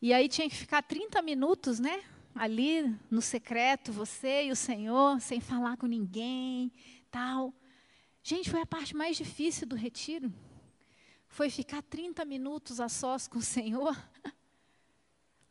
[0.00, 2.02] E aí tinha que ficar 30 minutos, né?
[2.34, 6.72] Ali no secreto, você e o Senhor, sem falar com ninguém,
[7.10, 7.52] tal.
[8.22, 10.32] Gente, foi a parte mais difícil do retiro.
[11.28, 13.94] Foi ficar 30 minutos a sós com o Senhor.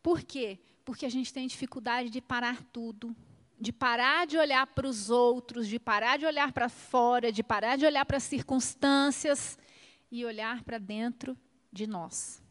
[0.02, 0.60] Por quê?
[0.84, 3.16] Porque a gente tem dificuldade de parar tudo,
[3.62, 7.78] de parar de olhar para os outros, de parar de olhar para fora, de parar
[7.78, 9.56] de olhar para as circunstâncias
[10.12, 11.38] e olhar para dentro
[11.72, 12.42] de nós.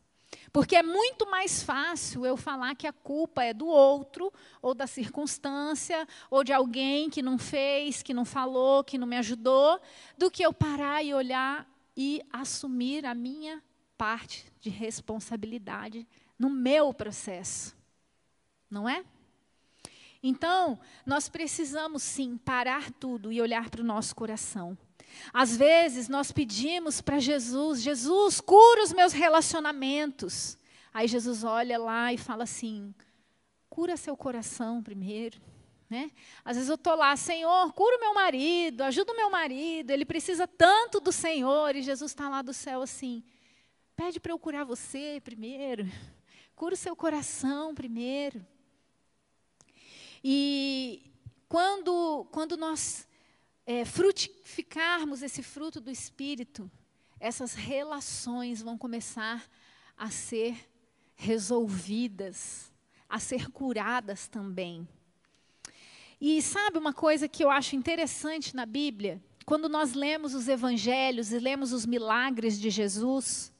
[0.53, 4.87] Porque é muito mais fácil eu falar que a culpa é do outro, ou da
[4.87, 9.81] circunstância, ou de alguém que não fez, que não falou, que não me ajudou,
[10.16, 13.61] do que eu parar e olhar e assumir a minha
[13.99, 16.07] parte de responsabilidade
[16.38, 17.77] no meu processo.
[18.70, 19.05] Não é?
[20.22, 24.76] Então, nós precisamos sim parar tudo e olhar para o nosso coração.
[25.33, 30.59] Às vezes nós pedimos para Jesus, Jesus, cura os meus relacionamentos.
[30.92, 32.94] Aí Jesus olha lá e fala assim:
[33.68, 35.40] cura seu coração primeiro.
[35.88, 36.11] Né?
[36.44, 40.04] Às vezes eu estou lá, Senhor, cura o meu marido, ajuda o meu marido, ele
[40.04, 43.24] precisa tanto do Senhor, e Jesus está lá do céu assim:
[43.96, 45.87] pede para eu curar você primeiro,
[46.54, 48.44] cura o seu coração primeiro.
[50.22, 51.12] E
[51.48, 53.06] quando, quando nós
[53.66, 56.70] é, frutificarmos esse fruto do Espírito,
[57.18, 59.48] essas relações vão começar
[59.96, 60.56] a ser
[61.14, 62.72] resolvidas,
[63.09, 64.88] a ser curadas também.
[66.20, 69.22] E sabe uma coisa que eu acho interessante na Bíblia?
[69.44, 73.52] Quando nós lemos os evangelhos e lemos os milagres de Jesus,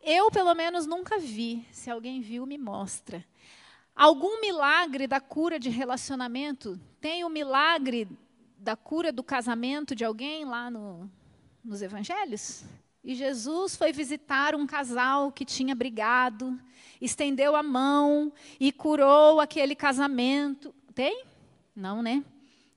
[0.00, 1.66] eu, pelo menos, nunca vi.
[1.72, 3.24] Se alguém viu, me mostra.
[3.98, 6.78] Algum milagre da cura de relacionamento?
[7.00, 8.06] Tem o milagre
[8.56, 11.10] da cura do casamento de alguém lá no,
[11.64, 12.62] nos evangelhos?
[13.02, 16.56] E Jesus foi visitar um casal que tinha brigado,
[17.00, 20.72] estendeu a mão e curou aquele casamento.
[20.94, 21.24] Tem?
[21.74, 22.24] Não, né?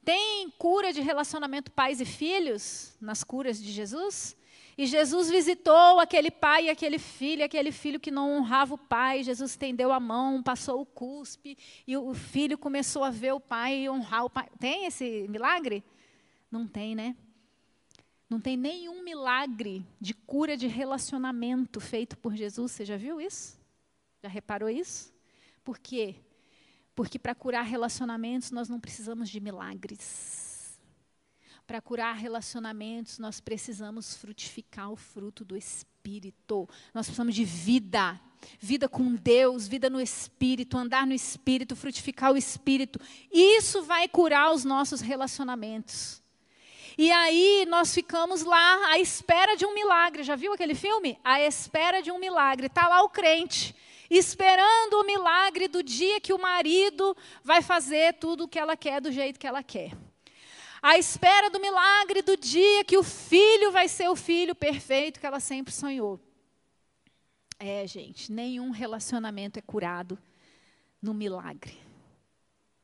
[0.04, 4.36] Tem cura de relacionamento pais e filhos nas curas de Jesus?
[4.82, 9.22] E Jesus visitou aquele pai e aquele filho, aquele filho que não honrava o pai.
[9.22, 13.84] Jesus estendeu a mão, passou o cuspe, e o filho começou a ver o pai
[13.84, 14.50] e honrar o pai.
[14.60, 15.84] Tem esse milagre?
[16.50, 17.16] Não tem, né?
[18.28, 22.72] Não tem nenhum milagre de cura de relacionamento feito por Jesus.
[22.72, 23.60] Você já viu isso?
[24.24, 25.14] Já reparou isso?
[25.64, 26.16] Por quê?
[26.96, 30.41] Porque para curar relacionamentos nós não precisamos de milagres.
[31.72, 36.68] Para curar relacionamentos, nós precisamos frutificar o fruto do Espírito.
[36.94, 38.20] Nós precisamos de vida.
[38.60, 43.00] Vida com Deus, vida no Espírito, andar no Espírito, frutificar o Espírito.
[43.32, 46.22] Isso vai curar os nossos relacionamentos.
[46.98, 50.24] E aí nós ficamos lá à espera de um milagre.
[50.24, 51.18] Já viu aquele filme?
[51.24, 52.68] À espera de um milagre.
[52.68, 53.74] Está lá o crente,
[54.10, 59.00] esperando o milagre do dia que o marido vai fazer tudo o que ela quer
[59.00, 59.94] do jeito que ela quer
[60.82, 65.26] à espera do milagre do dia que o filho vai ser o filho perfeito que
[65.26, 66.20] ela sempre sonhou.
[67.60, 70.18] É, gente, nenhum relacionamento é curado
[71.00, 71.78] no milagre.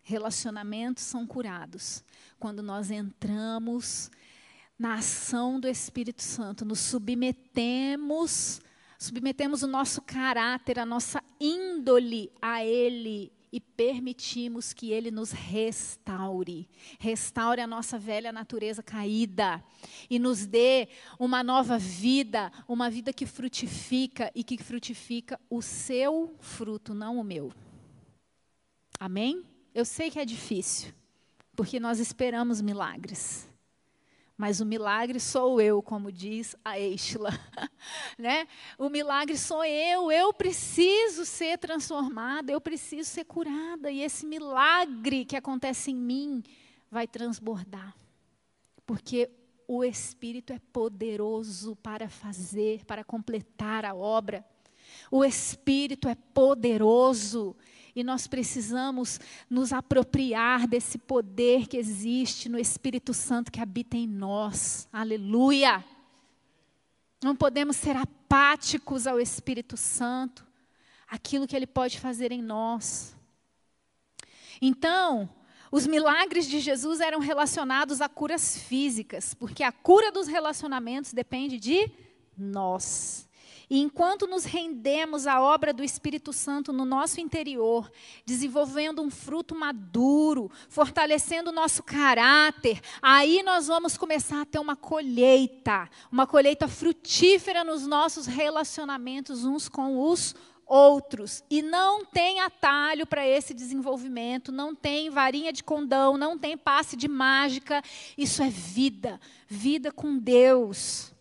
[0.03, 2.03] Relacionamentos são curados
[2.39, 4.11] quando nós entramos
[4.77, 8.61] na ação do Espírito Santo, nos submetemos,
[8.99, 16.67] submetemos o nosso caráter, a nossa índole a Ele e permitimos que Ele nos restaure.
[16.99, 19.63] Restaure a nossa velha natureza caída
[20.09, 26.35] e nos dê uma nova vida, uma vida que frutifica e que frutifica o seu
[26.39, 27.51] fruto, não o meu.
[28.99, 29.43] Amém?
[29.73, 30.93] Eu sei que é difícil,
[31.55, 33.47] porque nós esperamos milagres.
[34.37, 37.31] Mas o milagre sou eu, como diz a Eichla.
[38.19, 38.47] né?
[38.77, 43.89] O milagre sou eu, eu preciso ser transformada, eu preciso ser curada.
[43.89, 46.43] E esse milagre que acontece em mim
[46.91, 47.95] vai transbordar.
[48.85, 49.27] Porque
[49.67, 54.45] o Espírito é poderoso para fazer, para completar a obra.
[55.09, 57.55] O Espírito é poderoso
[57.97, 64.05] e nós precisamos nos apropriar desse poder que existe no Espírito Santo que habita em
[64.05, 64.87] nós.
[64.93, 65.83] Aleluia!
[67.23, 70.45] Não podemos ser apáticos ao Espírito Santo,
[71.09, 73.15] aquilo que ele pode fazer em nós.
[74.61, 75.27] Então,
[75.71, 81.59] os milagres de Jesus eram relacionados a curas físicas, porque a cura dos relacionamentos depende
[81.59, 81.91] de
[82.37, 83.26] nós.
[83.69, 87.91] E enquanto nos rendemos à obra do Espírito Santo no nosso interior,
[88.25, 94.75] desenvolvendo um fruto maduro, fortalecendo o nosso caráter, aí nós vamos começar a ter uma
[94.75, 100.33] colheita, uma colheita frutífera nos nossos relacionamentos uns com os
[100.65, 101.43] outros.
[101.49, 106.95] E não tem atalho para esse desenvolvimento, não tem varinha de condão, não tem passe
[106.95, 107.81] de mágica.
[108.17, 111.16] Isso é vida, vida com Deus.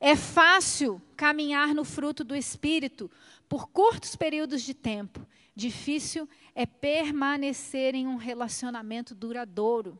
[0.00, 3.10] É fácil caminhar no fruto do Espírito
[3.48, 5.26] por curtos períodos de tempo.
[5.54, 9.98] Difícil é permanecer em um relacionamento duradouro.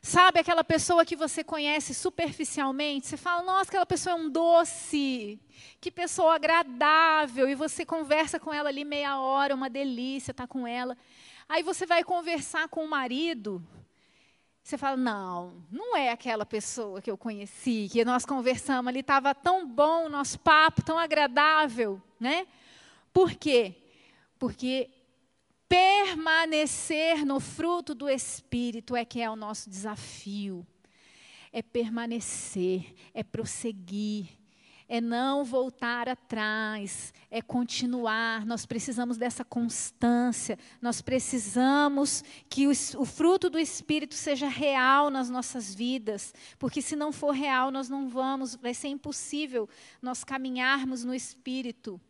[0.00, 3.08] Sabe aquela pessoa que você conhece superficialmente?
[3.08, 5.40] Você fala, nossa, aquela pessoa é um doce,
[5.80, 10.48] que pessoa agradável, e você conversa com ela ali meia hora, uma delícia estar tá
[10.48, 10.96] com ela.
[11.48, 13.60] Aí você vai conversar com o marido,
[14.66, 19.32] você fala, não, não é aquela pessoa que eu conheci, que nós conversamos ali, estava
[19.32, 22.48] tão bom o nosso papo, tão agradável, né?
[23.12, 23.76] Por quê?
[24.40, 24.90] Porque
[25.68, 30.66] permanecer no fruto do Espírito é que é o nosso desafio.
[31.52, 34.30] É permanecer, é prosseguir,
[34.88, 38.46] é não voltar atrás, é continuar.
[38.46, 45.28] Nós precisamos dessa constância, nós precisamos que o, o, fruto do Espírito seja real nas
[45.28, 49.68] nossas vidas, porque se não for real, nós não vamos, vai ser impossível
[50.00, 52.00] nós caminharmos no Espírito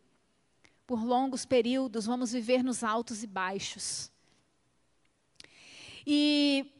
[0.85, 4.11] por longos períodos, vamos viver nos altos e baixos.
[6.05, 6.76] E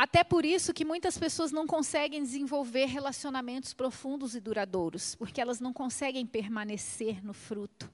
[0.00, 5.58] até por isso que muitas pessoas não conseguem desenvolver relacionamentos profundos e duradouros, porque elas
[5.58, 7.92] não conseguem permanecer no fruto.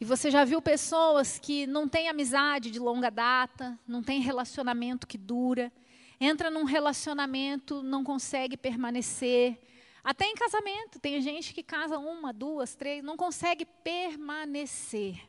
[0.00, 5.08] E você já viu pessoas que não têm amizade de longa data, não têm relacionamento
[5.08, 5.72] que dura,
[6.20, 9.58] entra num relacionamento, não consegue permanecer.
[10.04, 15.20] Até em casamento, tem gente que casa uma, duas, três, não consegue permanecer.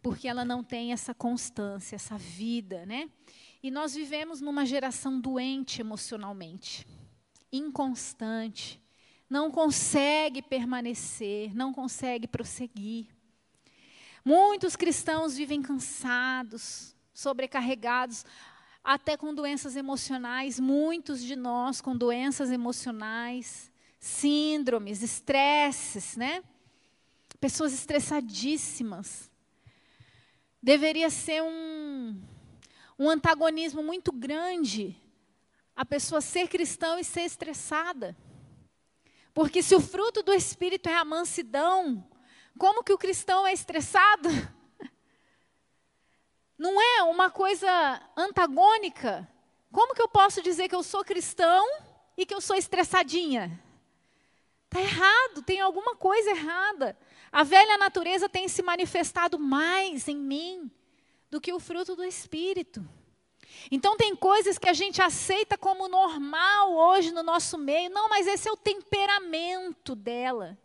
[0.00, 3.10] Porque ela não tem essa constância, essa vida, né?
[3.62, 6.86] E nós vivemos numa geração doente emocionalmente,
[7.52, 8.80] inconstante,
[9.28, 13.06] não consegue permanecer, não consegue prosseguir.
[14.24, 18.24] Muitos cristãos vivem cansados, sobrecarregados,
[18.82, 26.42] até com doenças emocionais, muitos de nós com doenças emocionais, síndromes, estresses, né?
[27.38, 29.30] Pessoas estressadíssimas.
[30.62, 32.20] Deveria ser um
[33.00, 34.94] um antagonismo muito grande
[35.74, 38.14] a pessoa ser cristão e ser estressada.
[39.32, 42.06] Porque se o fruto do Espírito é a mansidão,
[42.58, 44.28] como que o cristão é estressado?
[46.58, 49.26] Não é uma coisa antagônica.
[49.72, 51.66] Como que eu posso dizer que eu sou cristão
[52.18, 53.58] e que eu sou estressadinha?
[54.66, 56.98] Está errado, tem alguma coisa errada.
[57.32, 60.70] A velha natureza tem se manifestado mais em mim
[61.30, 62.86] do que o fruto do Espírito.
[63.70, 67.90] Então, tem coisas que a gente aceita como normal hoje no nosso meio.
[67.90, 70.58] Não, mas esse é o temperamento dela.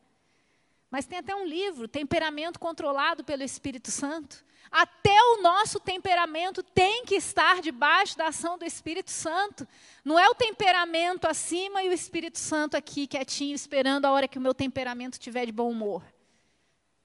[0.89, 4.45] Mas tem até um livro, Temperamento Controlado pelo Espírito Santo.
[4.71, 9.67] Até o nosso temperamento tem que estar debaixo da ação do Espírito Santo.
[10.03, 14.37] Não é o temperamento acima e o Espírito Santo aqui quietinho, esperando a hora que
[14.37, 16.03] o meu temperamento estiver de bom humor.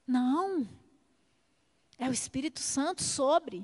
[0.06, 0.68] Não.
[2.00, 3.62] É o Espírito Santo sobre.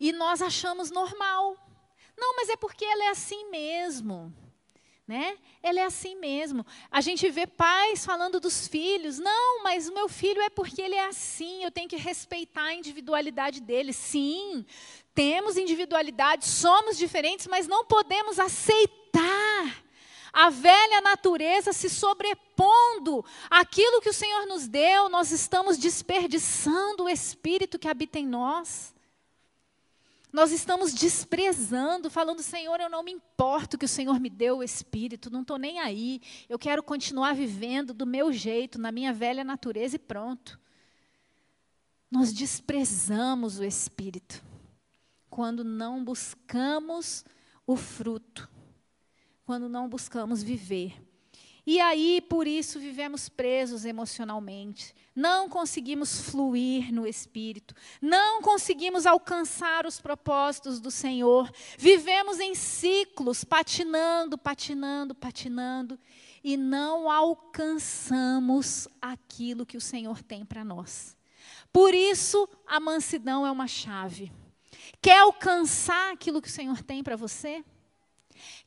[0.00, 1.56] E nós achamos normal.
[2.18, 4.34] Não, mas é porque ela é assim mesmo.
[5.06, 5.38] Né?
[5.62, 6.66] Ela é assim mesmo.
[6.90, 9.20] A gente vê pais falando dos filhos.
[9.20, 11.62] Não, mas o meu filho é porque ele é assim.
[11.62, 13.92] Eu tenho que respeitar a individualidade dele.
[13.92, 14.66] Sim,
[15.14, 19.49] temos individualidade, somos diferentes, mas não podemos aceitar
[20.32, 27.08] a velha natureza se sobrepondo àquilo que o Senhor nos deu, nós estamos desperdiçando o
[27.08, 28.94] Espírito que habita em nós.
[30.32, 34.62] Nós estamos desprezando, falando, Senhor, eu não me importo que o Senhor me deu o
[34.62, 36.22] Espírito, não estou nem aí.
[36.48, 40.60] Eu quero continuar vivendo do meu jeito, na minha velha natureza e pronto.
[42.08, 44.42] Nós desprezamos o Espírito
[45.28, 47.24] quando não buscamos
[47.66, 48.48] o fruto
[49.50, 50.94] quando não buscamos viver.
[51.66, 54.94] E aí, por isso, vivemos presos emocionalmente.
[55.12, 57.74] Não conseguimos fluir no espírito.
[58.00, 61.50] Não conseguimos alcançar os propósitos do Senhor.
[61.76, 65.98] Vivemos em ciclos, patinando, patinando, patinando.
[66.44, 71.16] E não alcançamos aquilo que o Senhor tem para nós.
[71.72, 74.30] Por isso, a mansidão é uma chave.
[75.02, 77.64] Quer alcançar aquilo que o Senhor tem para você?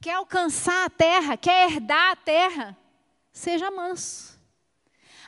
[0.01, 2.78] Quer alcançar a terra, quer herdar a terra,
[3.32, 4.39] seja manso.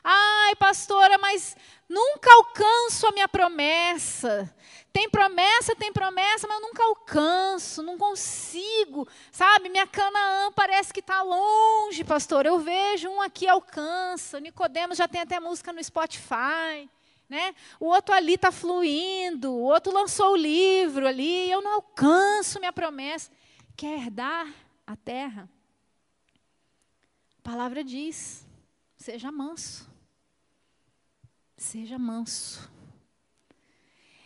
[0.03, 1.57] Ai, pastora, mas
[1.89, 4.53] nunca alcanço a minha promessa.
[4.93, 9.07] Tem promessa, tem promessa, mas eu nunca alcanço, não consigo.
[9.31, 12.45] Sabe, minha Canaã parece que está longe, pastor.
[12.45, 14.39] Eu vejo um aqui alcança.
[14.39, 16.89] Nicodemos já tem até música no Spotify.
[17.27, 17.55] Né?
[17.79, 22.71] O outro ali está fluindo, o outro lançou o livro ali, eu não alcanço minha
[22.71, 23.31] promessa
[23.75, 24.53] quer herdar
[24.85, 25.49] a terra,
[27.39, 28.47] a palavra diz:
[28.97, 29.89] seja manso.
[31.57, 32.69] Seja manso.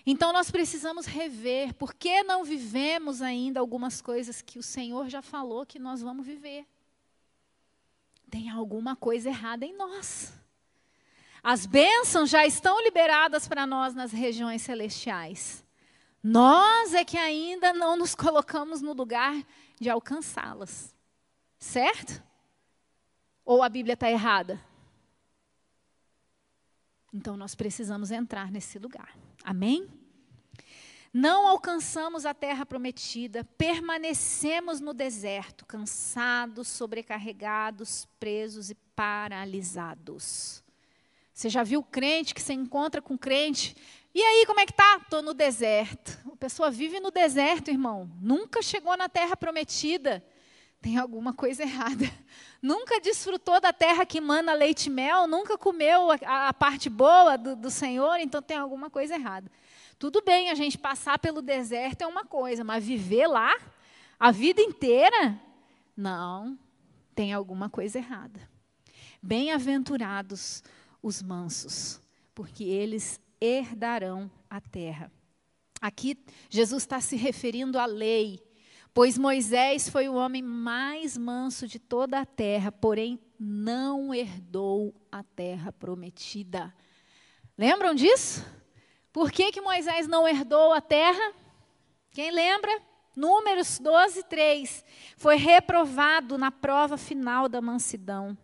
[0.05, 5.21] Então nós precisamos rever, por que não vivemos ainda algumas coisas que o Senhor já
[5.21, 6.65] falou que nós vamos viver?
[8.29, 10.33] Tem alguma coisa errada em nós.
[11.43, 15.63] As bênçãos já estão liberadas para nós nas regiões celestiais.
[16.21, 19.35] Nós é que ainda não nos colocamos no lugar
[19.79, 20.93] de alcançá-las.
[21.57, 22.21] Certo?
[23.45, 24.61] Ou a Bíblia está errada?
[27.13, 29.17] Então nós precisamos entrar nesse lugar.
[29.43, 29.87] Amém?
[31.11, 40.63] Não alcançamos a terra prometida, permanecemos no deserto, cansados, sobrecarregados, presos e paralisados.
[41.33, 43.75] Você já viu crente que se encontra com crente
[44.13, 44.99] e aí, como é que tá?
[45.01, 46.17] Estou no deserto.
[46.31, 48.09] A pessoa vive no deserto, irmão.
[48.21, 50.23] Nunca chegou na terra prometida.
[50.81, 52.05] Tem alguma coisa errada.
[52.61, 55.27] Nunca desfrutou da terra que mana leite e mel.
[55.27, 58.17] Nunca comeu a, a parte boa do, do Senhor.
[58.19, 59.51] Então tem alguma coisa errada.
[59.99, 63.53] Tudo bem a gente passar pelo deserto é uma coisa, mas viver lá
[64.19, 65.39] a vida inteira?
[65.95, 66.57] Não,
[67.13, 68.39] tem alguma coisa errada.
[69.21, 70.63] Bem-aventurados
[71.03, 72.01] os mansos,
[72.33, 75.11] porque eles herdarão a terra.
[75.81, 76.17] Aqui
[76.49, 78.43] Jesus está se referindo à lei,
[78.93, 85.23] pois Moisés foi o homem mais manso de toda a terra, porém não herdou a
[85.23, 86.73] terra prometida.
[87.57, 88.45] Lembram disso?
[89.13, 91.33] Por que, que Moisés não herdou a terra?
[92.11, 92.81] Quem lembra?
[93.15, 94.85] Números 12, 3.
[95.17, 98.37] Foi reprovado na prova final da mansidão.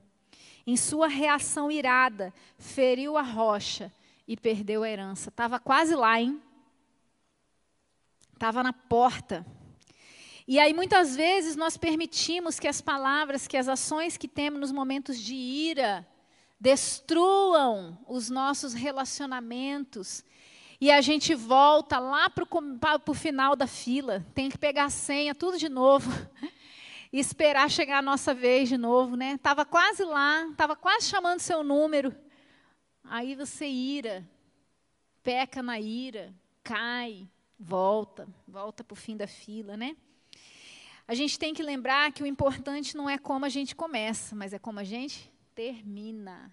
[0.66, 3.94] Em sua reação irada, feriu a rocha
[4.28, 5.30] e perdeu a herança.
[5.30, 6.42] Estava quase lá, hein?
[8.34, 9.46] Estava na porta.
[10.48, 14.72] E aí, muitas vezes, nós permitimos que as palavras, que as ações que temos nos
[14.72, 16.08] momentos de ira,
[16.60, 20.24] destruam os nossos relacionamentos
[20.80, 22.46] e a gente volta lá para
[23.08, 26.12] o final da fila, tem que pegar a senha, tudo de novo,
[27.12, 29.34] e esperar chegar a nossa vez de novo, né?
[29.34, 32.16] Estava quase lá, estava quase chamando seu número.
[33.08, 34.28] Aí você ira,
[35.24, 36.34] peca na ira,
[36.64, 37.28] cai,
[37.60, 39.96] volta, volta para o fim da fila, né?
[41.08, 44.54] A gente tem que lembrar que o importante não é como a gente começa, mas
[44.54, 46.52] é como a gente termina.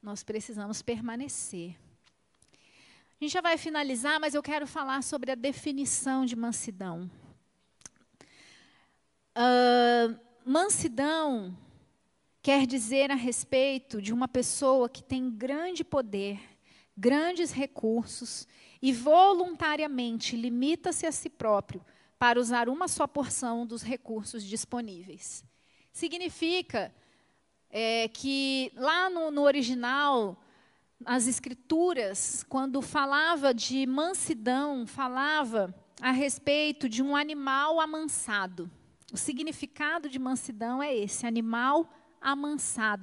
[0.00, 1.76] Nós precisamos permanecer.
[3.20, 7.10] A gente já vai finalizar, mas eu quero falar sobre a definição de mansidão.
[9.36, 11.56] Uh, mansidão
[12.42, 16.40] quer dizer a respeito de uma pessoa que tem grande poder,
[16.96, 18.48] grandes recursos
[18.80, 21.84] e voluntariamente limita-se a si próprio
[22.18, 25.44] para usar uma só porção dos recursos disponíveis.
[25.92, 26.94] Significa
[27.70, 30.42] é, que lá no, no original
[31.04, 38.70] as escrituras, quando falava de mansidão, falava a respeito de um animal amansado.
[39.12, 41.99] O significado de mansidão é esse, animal amansado,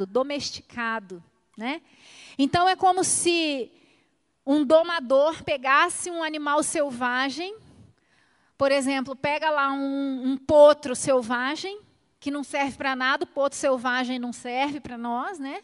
[0.05, 1.23] domesticado,
[1.57, 1.81] né?
[2.37, 3.71] Então é como se
[4.45, 7.55] um domador pegasse um animal selvagem,
[8.57, 11.79] por exemplo, pega lá um, um potro selvagem,
[12.19, 15.61] que não serve para nada, o potro selvagem não serve para nós, né?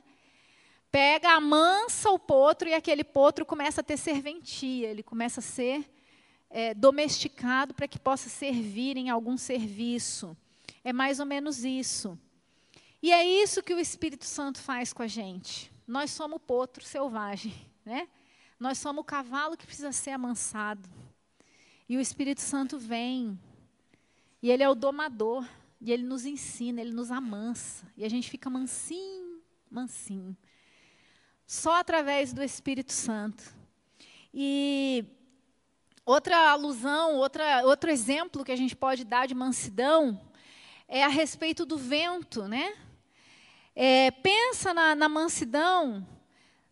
[0.94, 5.84] pega, amansa o potro e aquele potro começa a ter serventia, ele começa a ser
[6.52, 10.38] é, domesticado para que possa servir em algum serviço.
[10.84, 12.16] É mais ou menos isso.
[13.04, 15.70] E é isso que o Espírito Santo faz com a gente.
[15.86, 18.08] Nós somos o potro selvagem, né?
[18.58, 20.90] Nós somos o cavalo que precisa ser amansado.
[21.90, 23.38] E o Espírito Santo vem.
[24.42, 25.46] E ele é o domador.
[25.82, 27.86] E ele nos ensina, ele nos amansa.
[27.98, 30.38] E a gente fica mansinho, mansinho.
[31.46, 33.44] Só através do Espírito Santo.
[34.34, 35.04] E
[36.06, 40.18] outra alusão, outra, outro exemplo que a gente pode dar de mansidão
[40.88, 42.74] é a respeito do vento, né?
[43.76, 46.06] É, pensa na, na, mansidão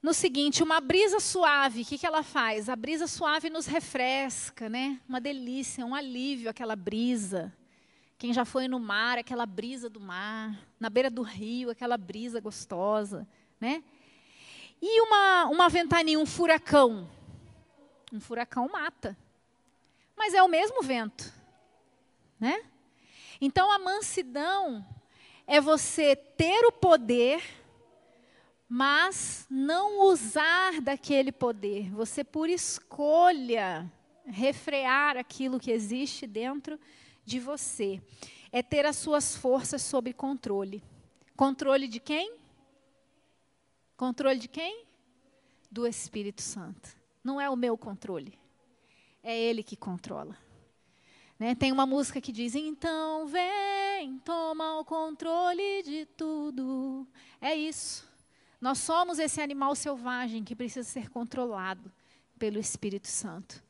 [0.03, 2.69] no seguinte, uma brisa suave, o que, que ela faz?
[2.69, 4.99] A brisa suave nos refresca, né?
[5.09, 7.51] Uma delícia, um alívio aquela brisa.
[8.17, 12.39] Quem já foi no mar, aquela brisa do mar, na beira do rio, aquela brisa
[12.39, 13.27] gostosa,
[13.59, 13.83] né?
[14.81, 17.09] E uma, uma ventania, um furacão?
[18.11, 19.17] Um furacão mata.
[20.15, 21.31] Mas é o mesmo vento.
[22.39, 22.63] Né?
[23.39, 24.85] Então a mansidão
[25.51, 27.43] é você ter o poder,
[28.69, 31.91] mas não usar daquele poder.
[31.91, 33.91] Você, por escolha,
[34.25, 36.79] refrear aquilo que existe dentro
[37.25, 38.01] de você.
[38.49, 40.81] É ter as suas forças sob controle.
[41.35, 42.33] Controle de quem?
[43.97, 44.85] Controle de quem?
[45.69, 46.95] Do Espírito Santo.
[47.21, 48.39] Não é o meu controle.
[49.21, 50.37] É Ele que controla.
[51.41, 51.55] Né?
[51.55, 57.07] Tem uma música que diz: Então vem, toma o controle de tudo.
[57.41, 58.07] É isso.
[58.61, 61.91] Nós somos esse animal selvagem que precisa ser controlado
[62.37, 63.63] pelo Espírito Santo.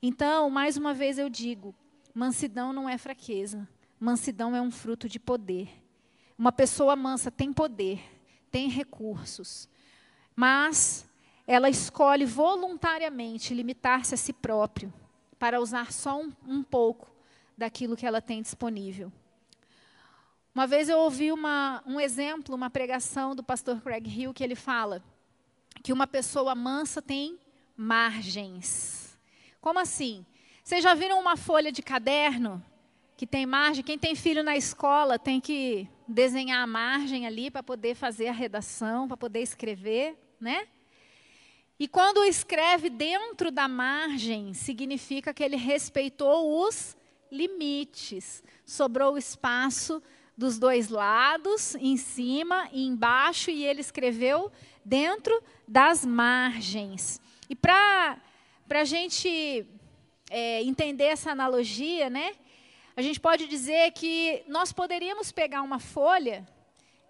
[0.00, 1.74] Então, mais uma vez eu digo:
[2.14, 3.68] mansidão não é fraqueza.
[3.98, 5.68] Mansidão é um fruto de poder.
[6.38, 8.00] Uma pessoa mansa tem poder
[8.52, 9.68] tem recursos,
[10.36, 11.08] mas
[11.44, 14.92] ela escolhe voluntariamente limitar-se a si próprio
[15.40, 17.10] para usar só um, um, pouco
[17.56, 19.10] daquilo que ela tem disponível.
[20.54, 24.54] Uma vez eu ouvi uma, um exemplo, uma pregação do pastor Craig Hill, que ele
[24.54, 25.02] fala
[25.82, 27.38] que uma pessoa mansa tem
[27.74, 29.18] margens.
[29.62, 30.26] Como assim?
[30.62, 32.62] Vocês já viram uma folha de caderno
[33.16, 33.82] que tem margem?
[33.82, 38.32] Quem tem filho na escola tem que desenhar a margem ali para poder fazer a
[38.32, 40.68] redação, para poder escrever, né?
[41.80, 46.94] E quando escreve dentro da margem, significa que ele respeitou os
[47.32, 48.44] limites.
[48.66, 50.02] Sobrou espaço
[50.36, 54.52] dos dois lados, em cima e embaixo, e ele escreveu
[54.84, 57.18] dentro das margens.
[57.48, 58.20] E para
[58.68, 59.66] a gente
[60.28, 62.34] é, entender essa analogia, né,
[62.94, 66.46] a gente pode dizer que nós poderíamos pegar uma folha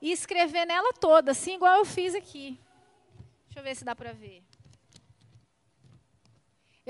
[0.00, 2.56] e escrever nela toda, assim igual eu fiz aqui.
[3.46, 4.44] Deixa eu ver se dá para ver.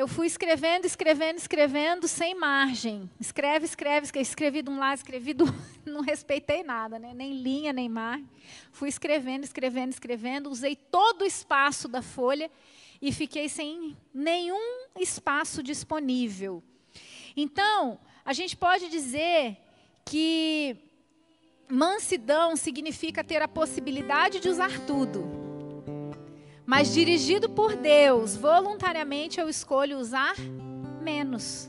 [0.00, 3.10] Eu fui escrevendo, escrevendo, escrevendo, sem margem.
[3.20, 5.44] Escreve, escreve, escrevi de um lado, escrevi do
[5.84, 7.12] não respeitei nada, né?
[7.12, 8.26] nem linha, nem margem.
[8.72, 12.50] Fui escrevendo, escrevendo, escrevendo, usei todo o espaço da folha
[13.02, 16.62] e fiquei sem nenhum espaço disponível.
[17.36, 19.58] Então, a gente pode dizer
[20.06, 20.78] que
[21.68, 25.49] mansidão significa ter a possibilidade de usar tudo
[26.70, 30.36] mas dirigido por Deus, voluntariamente eu escolho usar
[31.02, 31.68] menos.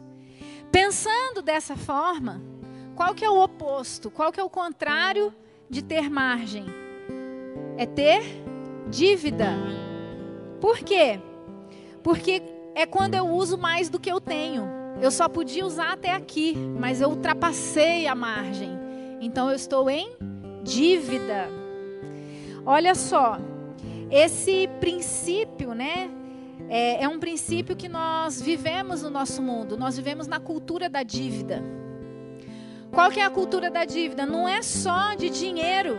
[0.71, 2.39] Pensando dessa forma,
[2.95, 4.11] qual que é o oposto?
[4.11, 5.33] Qual que é o contrário
[5.67, 6.65] de ter margem?
[7.77, 8.21] É ter
[8.91, 9.47] dívida.
[10.59, 11.19] Por quê?
[12.03, 12.43] Porque
[12.75, 14.67] é quando eu uso mais do que eu tenho.
[15.01, 18.77] Eu só podia usar até aqui, mas eu ultrapassei a margem.
[19.19, 20.15] Então eu estou em
[20.63, 21.49] dívida.
[22.63, 23.39] Olha só,
[24.11, 26.09] esse princípio, né?
[26.69, 29.77] É, é um princípio que nós vivemos no nosso mundo.
[29.77, 31.63] Nós vivemos na cultura da dívida.
[32.91, 34.25] Qual que é a cultura da dívida?
[34.25, 35.97] Não é só de dinheiro,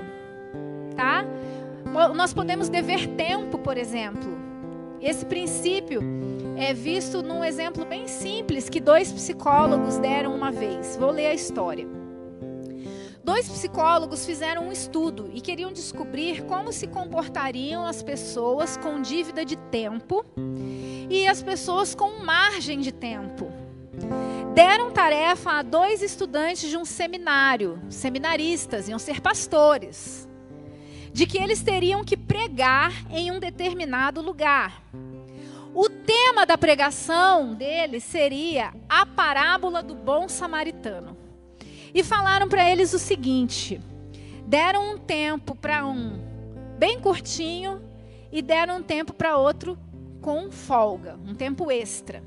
[0.95, 1.25] tá?
[2.15, 4.31] Nós podemos dever tempo, por exemplo.
[5.01, 6.01] Esse princípio
[6.57, 10.97] é visto num exemplo bem simples que dois psicólogos deram uma vez.
[10.97, 12.02] Vou ler a história.
[13.25, 19.45] Dois psicólogos fizeram um estudo e queriam descobrir como se comportariam as pessoas com dívida
[19.45, 20.25] de tempo
[21.09, 23.53] e as pessoas com margem de tempo.
[24.55, 30.29] Deram tarefa a dois estudantes de um seminário, seminaristas, iam ser pastores,
[31.13, 34.83] de que eles teriam que pregar em um determinado lugar.
[35.73, 41.22] O tema da pregação deles seria a parábola do bom samaritano.
[41.95, 43.81] E falaram para eles o seguinte:
[44.47, 46.21] deram um tempo para um
[46.79, 47.83] bem curtinho
[48.31, 49.79] e deram um tempo para outro
[50.21, 52.23] com folga, um tempo extra.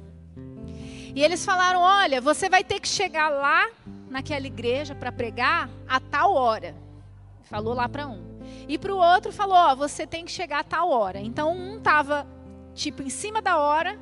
[1.15, 3.69] E eles falaram: olha, você vai ter que chegar lá
[4.09, 6.75] naquela igreja para pregar a tal hora.
[7.43, 8.35] Falou lá para um.
[8.67, 11.19] E para o outro falou: ó, você tem que chegar a tal hora.
[11.19, 12.27] Então um estava
[12.73, 13.97] tipo em cima da hora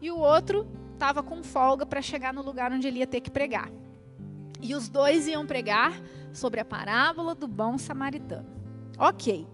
[0.00, 3.30] e o outro estava com folga para chegar no lugar onde ele ia ter que
[3.30, 3.70] pregar.
[4.64, 5.92] E os dois iam pregar
[6.32, 8.48] sobre a parábola do bom samaritano.
[8.98, 9.46] Ok.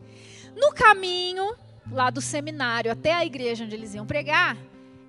[0.54, 1.52] No caminho,
[1.90, 4.56] lá do seminário até a igreja onde eles iam pregar,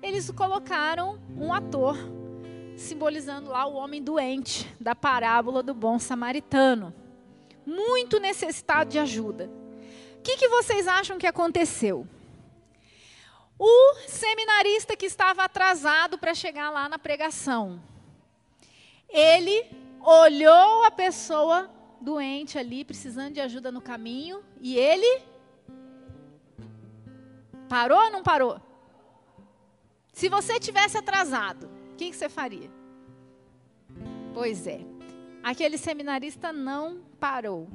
[0.02, 1.96] eles colocaram um ator,
[2.76, 6.92] simbolizando lá o homem doente da parábola do bom samaritano,
[7.64, 9.48] muito necessitado de ajuda.
[10.18, 12.08] O que, que vocês acham que aconteceu?
[13.56, 17.80] O seminarista que estava atrasado para chegar lá na pregação,
[19.08, 25.22] ele olhou a pessoa doente ali, precisando de ajuda no caminho, e ele
[27.68, 28.60] parou ou não parou?
[30.12, 32.70] Se você tivesse atrasado, o que, você faria?
[34.34, 34.80] Pois é,
[35.42, 37.68] aquele seminarista não parou.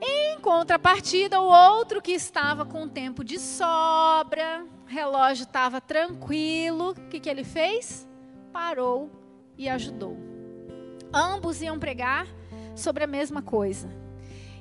[0.00, 7.18] Em contrapartida, o outro que estava com tempo de sobra, relógio estava tranquilo, o que,
[7.18, 8.06] que ele fez?
[8.52, 9.10] Parou
[9.56, 10.27] e ajudou.
[11.12, 12.26] Ambos iam pregar
[12.74, 13.88] sobre a mesma coisa.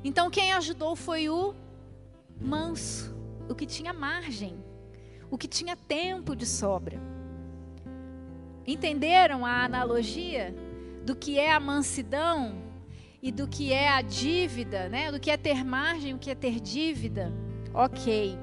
[0.04, 1.54] Então quem ajudou foi o
[2.40, 3.16] manso,
[3.50, 4.58] o que tinha margem,
[5.30, 7.00] o que tinha tempo de sobra.
[8.66, 10.54] Entenderam a analogia
[11.04, 12.62] do que é a mansidão
[13.22, 15.12] e do que é a dívida, né?
[15.12, 17.34] Do que é ter margem, o que é ter dívida?
[17.74, 18.38] OK.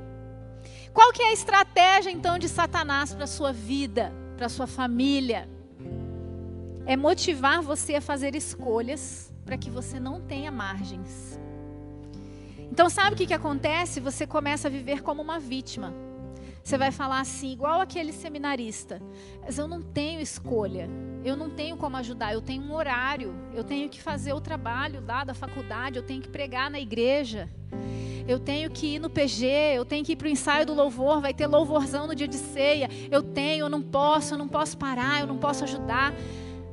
[0.93, 5.49] Qual que é a estratégia então de Satanás para sua vida, para sua família?
[6.87, 11.39] É motivar você a fazer escolhas para que você não tenha margens.
[12.71, 14.01] Então, sabe o que, que acontece?
[14.01, 15.95] Você começa a viver como uma vítima.
[16.63, 19.01] Você vai falar assim, igual aquele seminarista:
[19.43, 20.89] Mas eu não tenho escolha,
[21.23, 25.05] eu não tenho como ajudar, eu tenho um horário, eu tenho que fazer o trabalho
[25.07, 27.51] lá da faculdade, eu tenho que pregar na igreja,
[28.27, 31.21] eu tenho que ir no PG, eu tenho que ir para o ensaio do louvor,
[31.21, 34.79] vai ter louvorzão no dia de ceia, eu tenho, eu não posso, eu não posso
[34.79, 36.15] parar, eu não posso ajudar.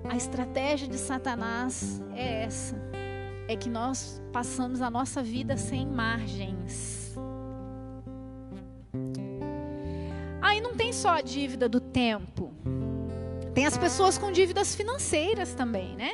[0.09, 2.75] A estratégia de Satanás é essa:
[3.47, 7.01] é que nós passamos a nossa vida sem margens.
[10.51, 12.51] aí não tem só a dívida do tempo.
[13.53, 16.11] Tem as pessoas com dívidas financeiras também, né?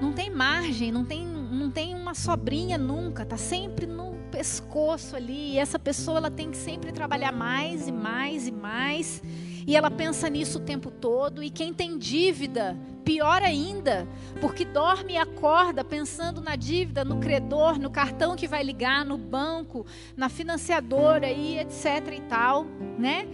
[0.00, 5.52] Não tem margem, não tem, não tem uma sobrinha nunca, tá sempre no pescoço ali.
[5.52, 9.22] E essa pessoa ela tem que sempre trabalhar mais e mais e mais.
[9.66, 11.42] E ela pensa nisso o tempo todo.
[11.42, 14.06] E quem tem dívida, pior ainda,
[14.40, 19.18] porque dorme e acorda pensando na dívida, no credor, no cartão que vai ligar, no
[19.18, 19.86] banco,
[20.16, 22.64] na financiadora e etc e tal,
[22.98, 23.26] né?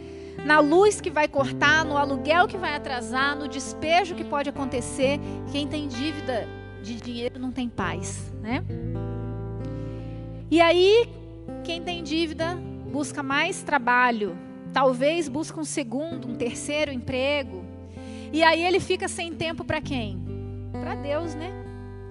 [0.45, 5.19] Na luz que vai cortar, no aluguel que vai atrasar, no despejo que pode acontecer.
[5.51, 6.47] Quem tem dívida
[6.83, 8.65] de dinheiro não tem paz, né?
[10.51, 11.11] E aí,
[11.65, 12.57] quem tem dívida
[12.91, 14.39] busca mais trabalho,
[14.79, 17.65] talvez busca um segundo, um terceiro emprego.
[18.33, 20.23] E aí ele fica sem tempo para quem?
[20.71, 21.53] Para Deus, né?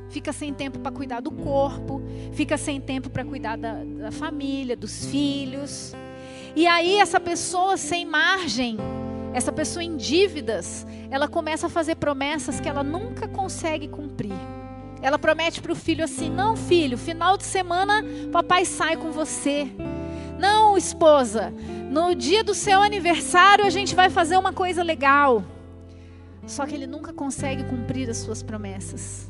[0.10, 2.02] Fica sem tempo para cuidar do corpo,
[2.34, 5.96] fica sem tempo para cuidar da, da família, dos filhos.
[6.58, 8.76] E aí essa pessoa sem margem,
[9.34, 14.36] essa pessoa em dívidas, ela começa a fazer promessas que ela nunca consegue cumprir.
[15.02, 19.72] Ela promete para o filho assim: não, filho, final de semana papai sai com você.
[20.78, 21.54] Esposa,
[21.90, 25.44] no dia do seu aniversário a gente vai fazer uma coisa legal.
[26.46, 29.30] Só que ele nunca consegue cumprir as suas promessas.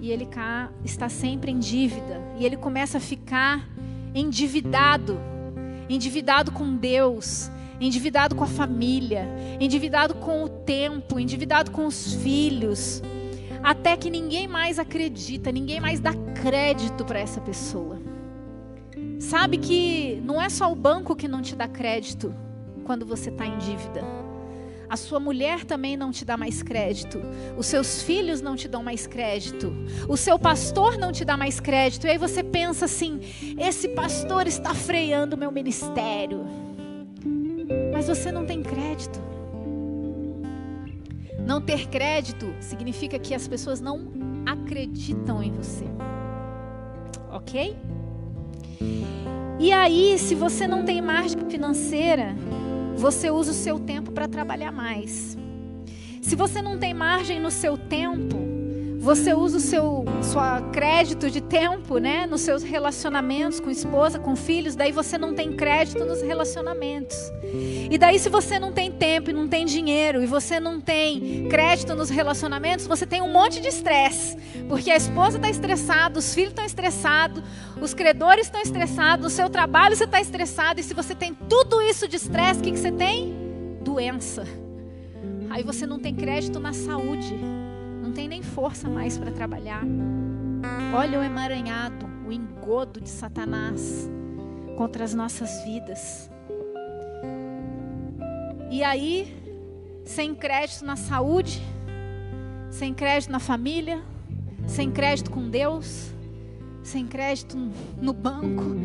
[0.00, 2.20] E ele cá está sempre em dívida.
[2.38, 3.66] E ele começa a ficar
[4.14, 5.18] endividado
[5.88, 7.50] endividado com Deus,
[7.80, 9.26] endividado com a família,
[9.60, 13.02] endividado com o tempo, endividado com os filhos,
[13.62, 18.05] até que ninguém mais acredita, ninguém mais dá crédito para essa pessoa.
[19.18, 22.34] Sabe que não é só o banco que não te dá crédito
[22.84, 24.04] quando você está em dívida.
[24.88, 27.20] A sua mulher também não te dá mais crédito.
[27.56, 29.72] Os seus filhos não te dão mais crédito.
[30.08, 32.06] O seu pastor não te dá mais crédito.
[32.06, 33.20] E aí você pensa assim:
[33.58, 36.46] esse pastor está freando o meu ministério.
[37.92, 39.20] Mas você não tem crédito.
[41.44, 44.12] Não ter crédito significa que as pessoas não
[44.46, 45.84] acreditam em você.
[47.30, 47.76] Ok?
[49.58, 52.34] E aí, se você não tem margem financeira,
[52.96, 55.36] você usa o seu tempo para trabalhar mais.
[56.20, 58.55] Se você não tem margem no seu tempo,
[59.06, 64.34] você usa o seu sua crédito de tempo, né, nos seus relacionamentos com esposa, com
[64.34, 67.16] filhos, daí você não tem crédito nos relacionamentos.
[67.88, 71.48] E daí se você não tem tempo e não tem dinheiro e você não tem
[71.48, 74.36] crédito nos relacionamentos, você tem um monte de estresse,
[74.68, 77.44] porque a esposa está estressada, os filhos estão estressados,
[77.80, 81.80] os credores estão estressados, no seu trabalho você está estressado e se você tem tudo
[81.80, 83.32] isso de estresse, o que, que você tem?
[83.82, 84.42] Doença.
[85.48, 87.32] Aí você não tem crédito na saúde
[88.06, 89.82] não tem nem força mais para trabalhar.
[90.94, 94.08] Olha o emaranhado, o engodo de Satanás
[94.76, 96.30] contra as nossas vidas.
[98.70, 99.36] E aí,
[100.04, 101.60] sem crédito na saúde,
[102.70, 104.00] sem crédito na família,
[104.68, 106.14] sem crédito com Deus,
[106.84, 107.56] sem crédito
[108.00, 108.76] no banco,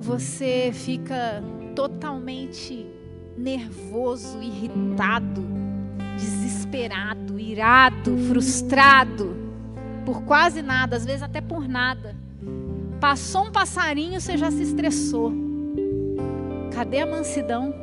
[0.00, 2.86] você fica totalmente
[3.36, 5.55] nervoso, irritado,
[6.16, 9.36] desesperado, irado, frustrado
[10.06, 12.14] por quase nada, às vezes até por nada.
[13.00, 15.32] Passou um passarinho, você já se estressou.
[16.72, 17.74] Cadê a mansidão?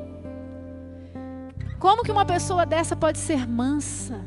[1.77, 4.21] Como que uma pessoa dessa pode ser mansa?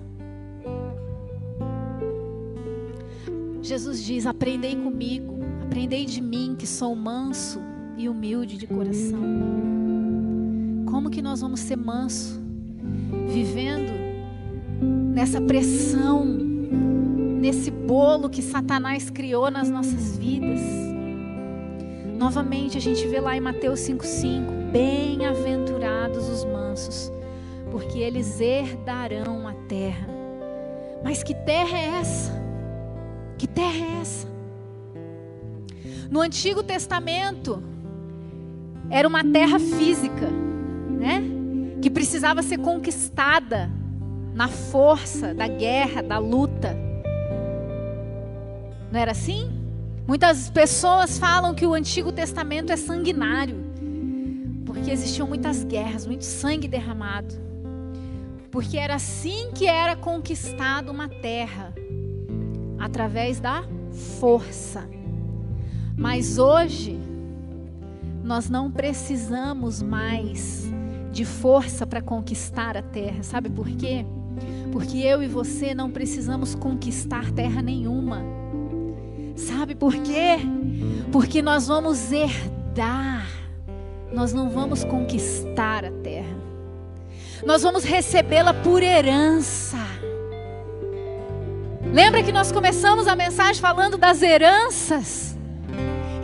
[3.62, 7.60] Jesus diz: Aprendei comigo, aprendei de mim, que sou manso
[7.96, 9.22] e humilde de coração.
[10.90, 12.45] Como que nós vamos ser manso?
[13.26, 13.92] Vivendo
[15.12, 20.60] nessa pressão, nesse bolo que Satanás criou nas nossas vidas.
[22.18, 27.12] Novamente a gente vê lá em Mateus 5,5: Bem-aventurados os mansos,
[27.70, 30.08] porque eles herdarão a terra.
[31.04, 32.32] Mas que terra é essa?
[33.38, 34.26] Que terra é essa?
[36.10, 37.62] No Antigo Testamento,
[38.88, 40.28] era uma terra física,
[40.88, 41.35] né?
[41.86, 43.70] Que precisava ser conquistada
[44.34, 46.76] na força da guerra, da luta.
[48.90, 49.48] Não era assim?
[50.04, 53.64] Muitas pessoas falam que o Antigo Testamento é sanguinário,
[54.64, 57.32] porque existiam muitas guerras, muito sangue derramado.
[58.50, 61.72] Porque era assim que era conquistada uma terra
[62.80, 63.62] através da
[64.18, 64.90] força.
[65.96, 66.98] Mas hoje
[68.24, 70.65] nós não precisamos mais
[71.16, 73.22] de força para conquistar a terra.
[73.22, 74.04] Sabe por quê?
[74.70, 78.22] Porque eu e você não precisamos conquistar terra nenhuma.
[79.34, 80.38] Sabe por quê?
[81.10, 83.26] Porque nós vamos herdar
[84.12, 86.36] nós não vamos conquistar a terra.
[87.44, 89.78] Nós vamos recebê-la por herança.
[91.92, 95.36] Lembra que nós começamos a mensagem falando das heranças?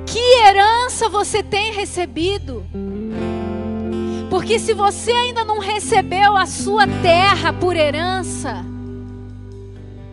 [0.06, 2.64] Que herança você tem recebido?
[4.32, 8.64] Porque se você ainda não recebeu a sua terra por herança,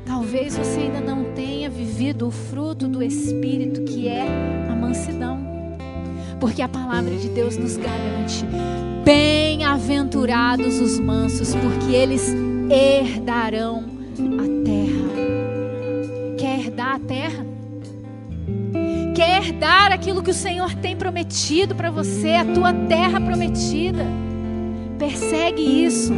[0.06, 4.28] talvez você ainda não tenha vivido o fruto do Espírito, que é
[4.70, 5.40] a mansidão.
[6.38, 8.46] Porque a palavra de Deus nos garante:
[9.06, 12.36] bem-aventurados os mansos, porque eles
[12.70, 13.86] herdarão
[14.38, 16.36] a terra.
[16.38, 17.49] Quer herdar a terra?
[19.20, 24.06] Quer herdar aquilo que o Senhor tem prometido para você, a tua terra prometida?
[24.98, 26.14] Persegue isso.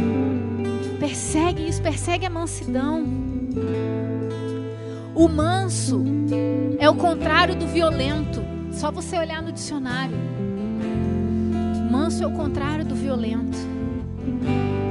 [1.00, 3.04] Persegue isso, persegue a mansidão.
[5.16, 6.04] O manso
[6.78, 8.40] é o contrário do violento.
[8.70, 10.16] Só você olhar no dicionário.
[11.90, 13.58] Manso é o contrário do violento.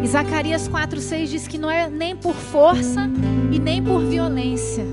[0.03, 3.09] E Zacarias 4,6 diz que não é nem por força
[3.53, 4.83] e nem por violência,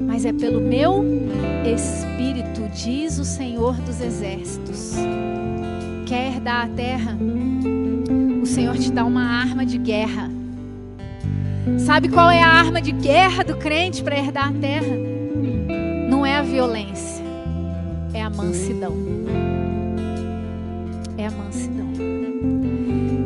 [0.00, 1.04] mas é pelo meu
[1.72, 4.94] espírito, diz o Senhor dos Exércitos.
[6.06, 7.16] Quer dar a terra?
[8.42, 10.30] O Senhor te dá uma arma de guerra.
[11.78, 14.94] Sabe qual é a arma de guerra do crente para herdar a terra?
[16.08, 17.14] Não é a violência
[18.14, 18.94] é a mansidão.
[21.18, 21.92] É a mansidão.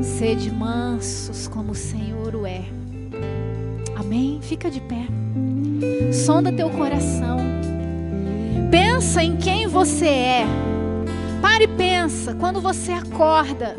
[0.02, 2.64] Sede mansos como o Senhor o é.
[3.96, 4.40] Amém?
[4.40, 5.06] Fica de pé.
[6.12, 7.38] Sonda teu coração.
[8.70, 10.46] Pensa em quem você é.
[11.40, 13.74] Pare e pensa quando você acorda.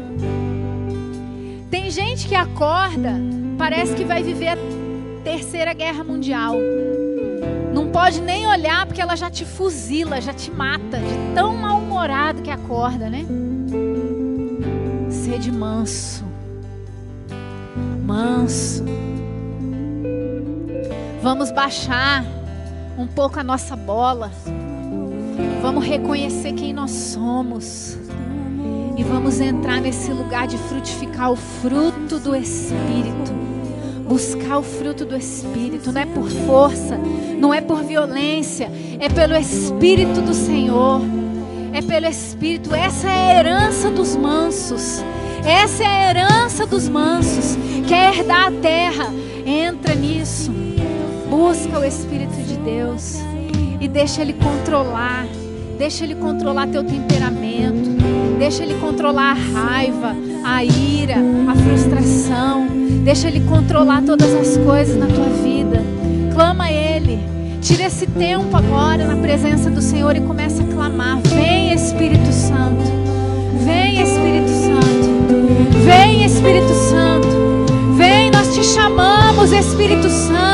[1.70, 3.14] Tem gente que acorda,
[3.58, 4.58] parece que vai viver a
[5.24, 6.56] terceira guerra mundial.
[7.72, 12.42] Não pode nem olhar porque ela já te fuzila, já te mata, de tão mal-humorado
[12.42, 13.26] que acorda, né?
[15.10, 16.26] Sede manso.
[18.04, 18.84] Manso.
[21.22, 22.26] Vamos baixar
[22.98, 24.32] um pouco a nossa bola.
[25.62, 27.98] Vamos reconhecer quem nós somos.
[28.98, 33.32] E vamos entrar nesse lugar de frutificar o fruto do Espírito.
[34.08, 37.00] Buscar o fruto do Espírito, não é por força,
[37.40, 41.02] não é por violência, é pelo Espírito do Senhor,
[41.72, 42.74] é pelo Espírito.
[42.74, 45.04] Essa é a herança dos mansos,
[45.46, 47.56] essa é a herança dos mansos.
[47.88, 49.14] Quer herdar a terra,
[49.46, 50.52] entra nisso,
[51.30, 53.20] busca o Espírito de Deus
[53.80, 55.26] e deixa Ele controlar,
[55.78, 57.90] deixa Ele controlar teu temperamento,
[58.38, 61.16] deixa Ele controlar a raiva, a ira,
[61.48, 62.80] a frustração.
[63.04, 65.82] Deixa Ele controlar todas as coisas na tua vida.
[66.34, 67.20] Clama a Ele.
[67.62, 71.20] Tira esse tempo agora na presença do Senhor e começa a clamar.
[71.22, 72.84] Vem Espírito Santo.
[73.66, 75.86] Vem Espírito Santo.
[75.86, 77.96] Vem Espírito Santo.
[77.98, 80.50] Vem, nós te chamamos, Espírito Santo.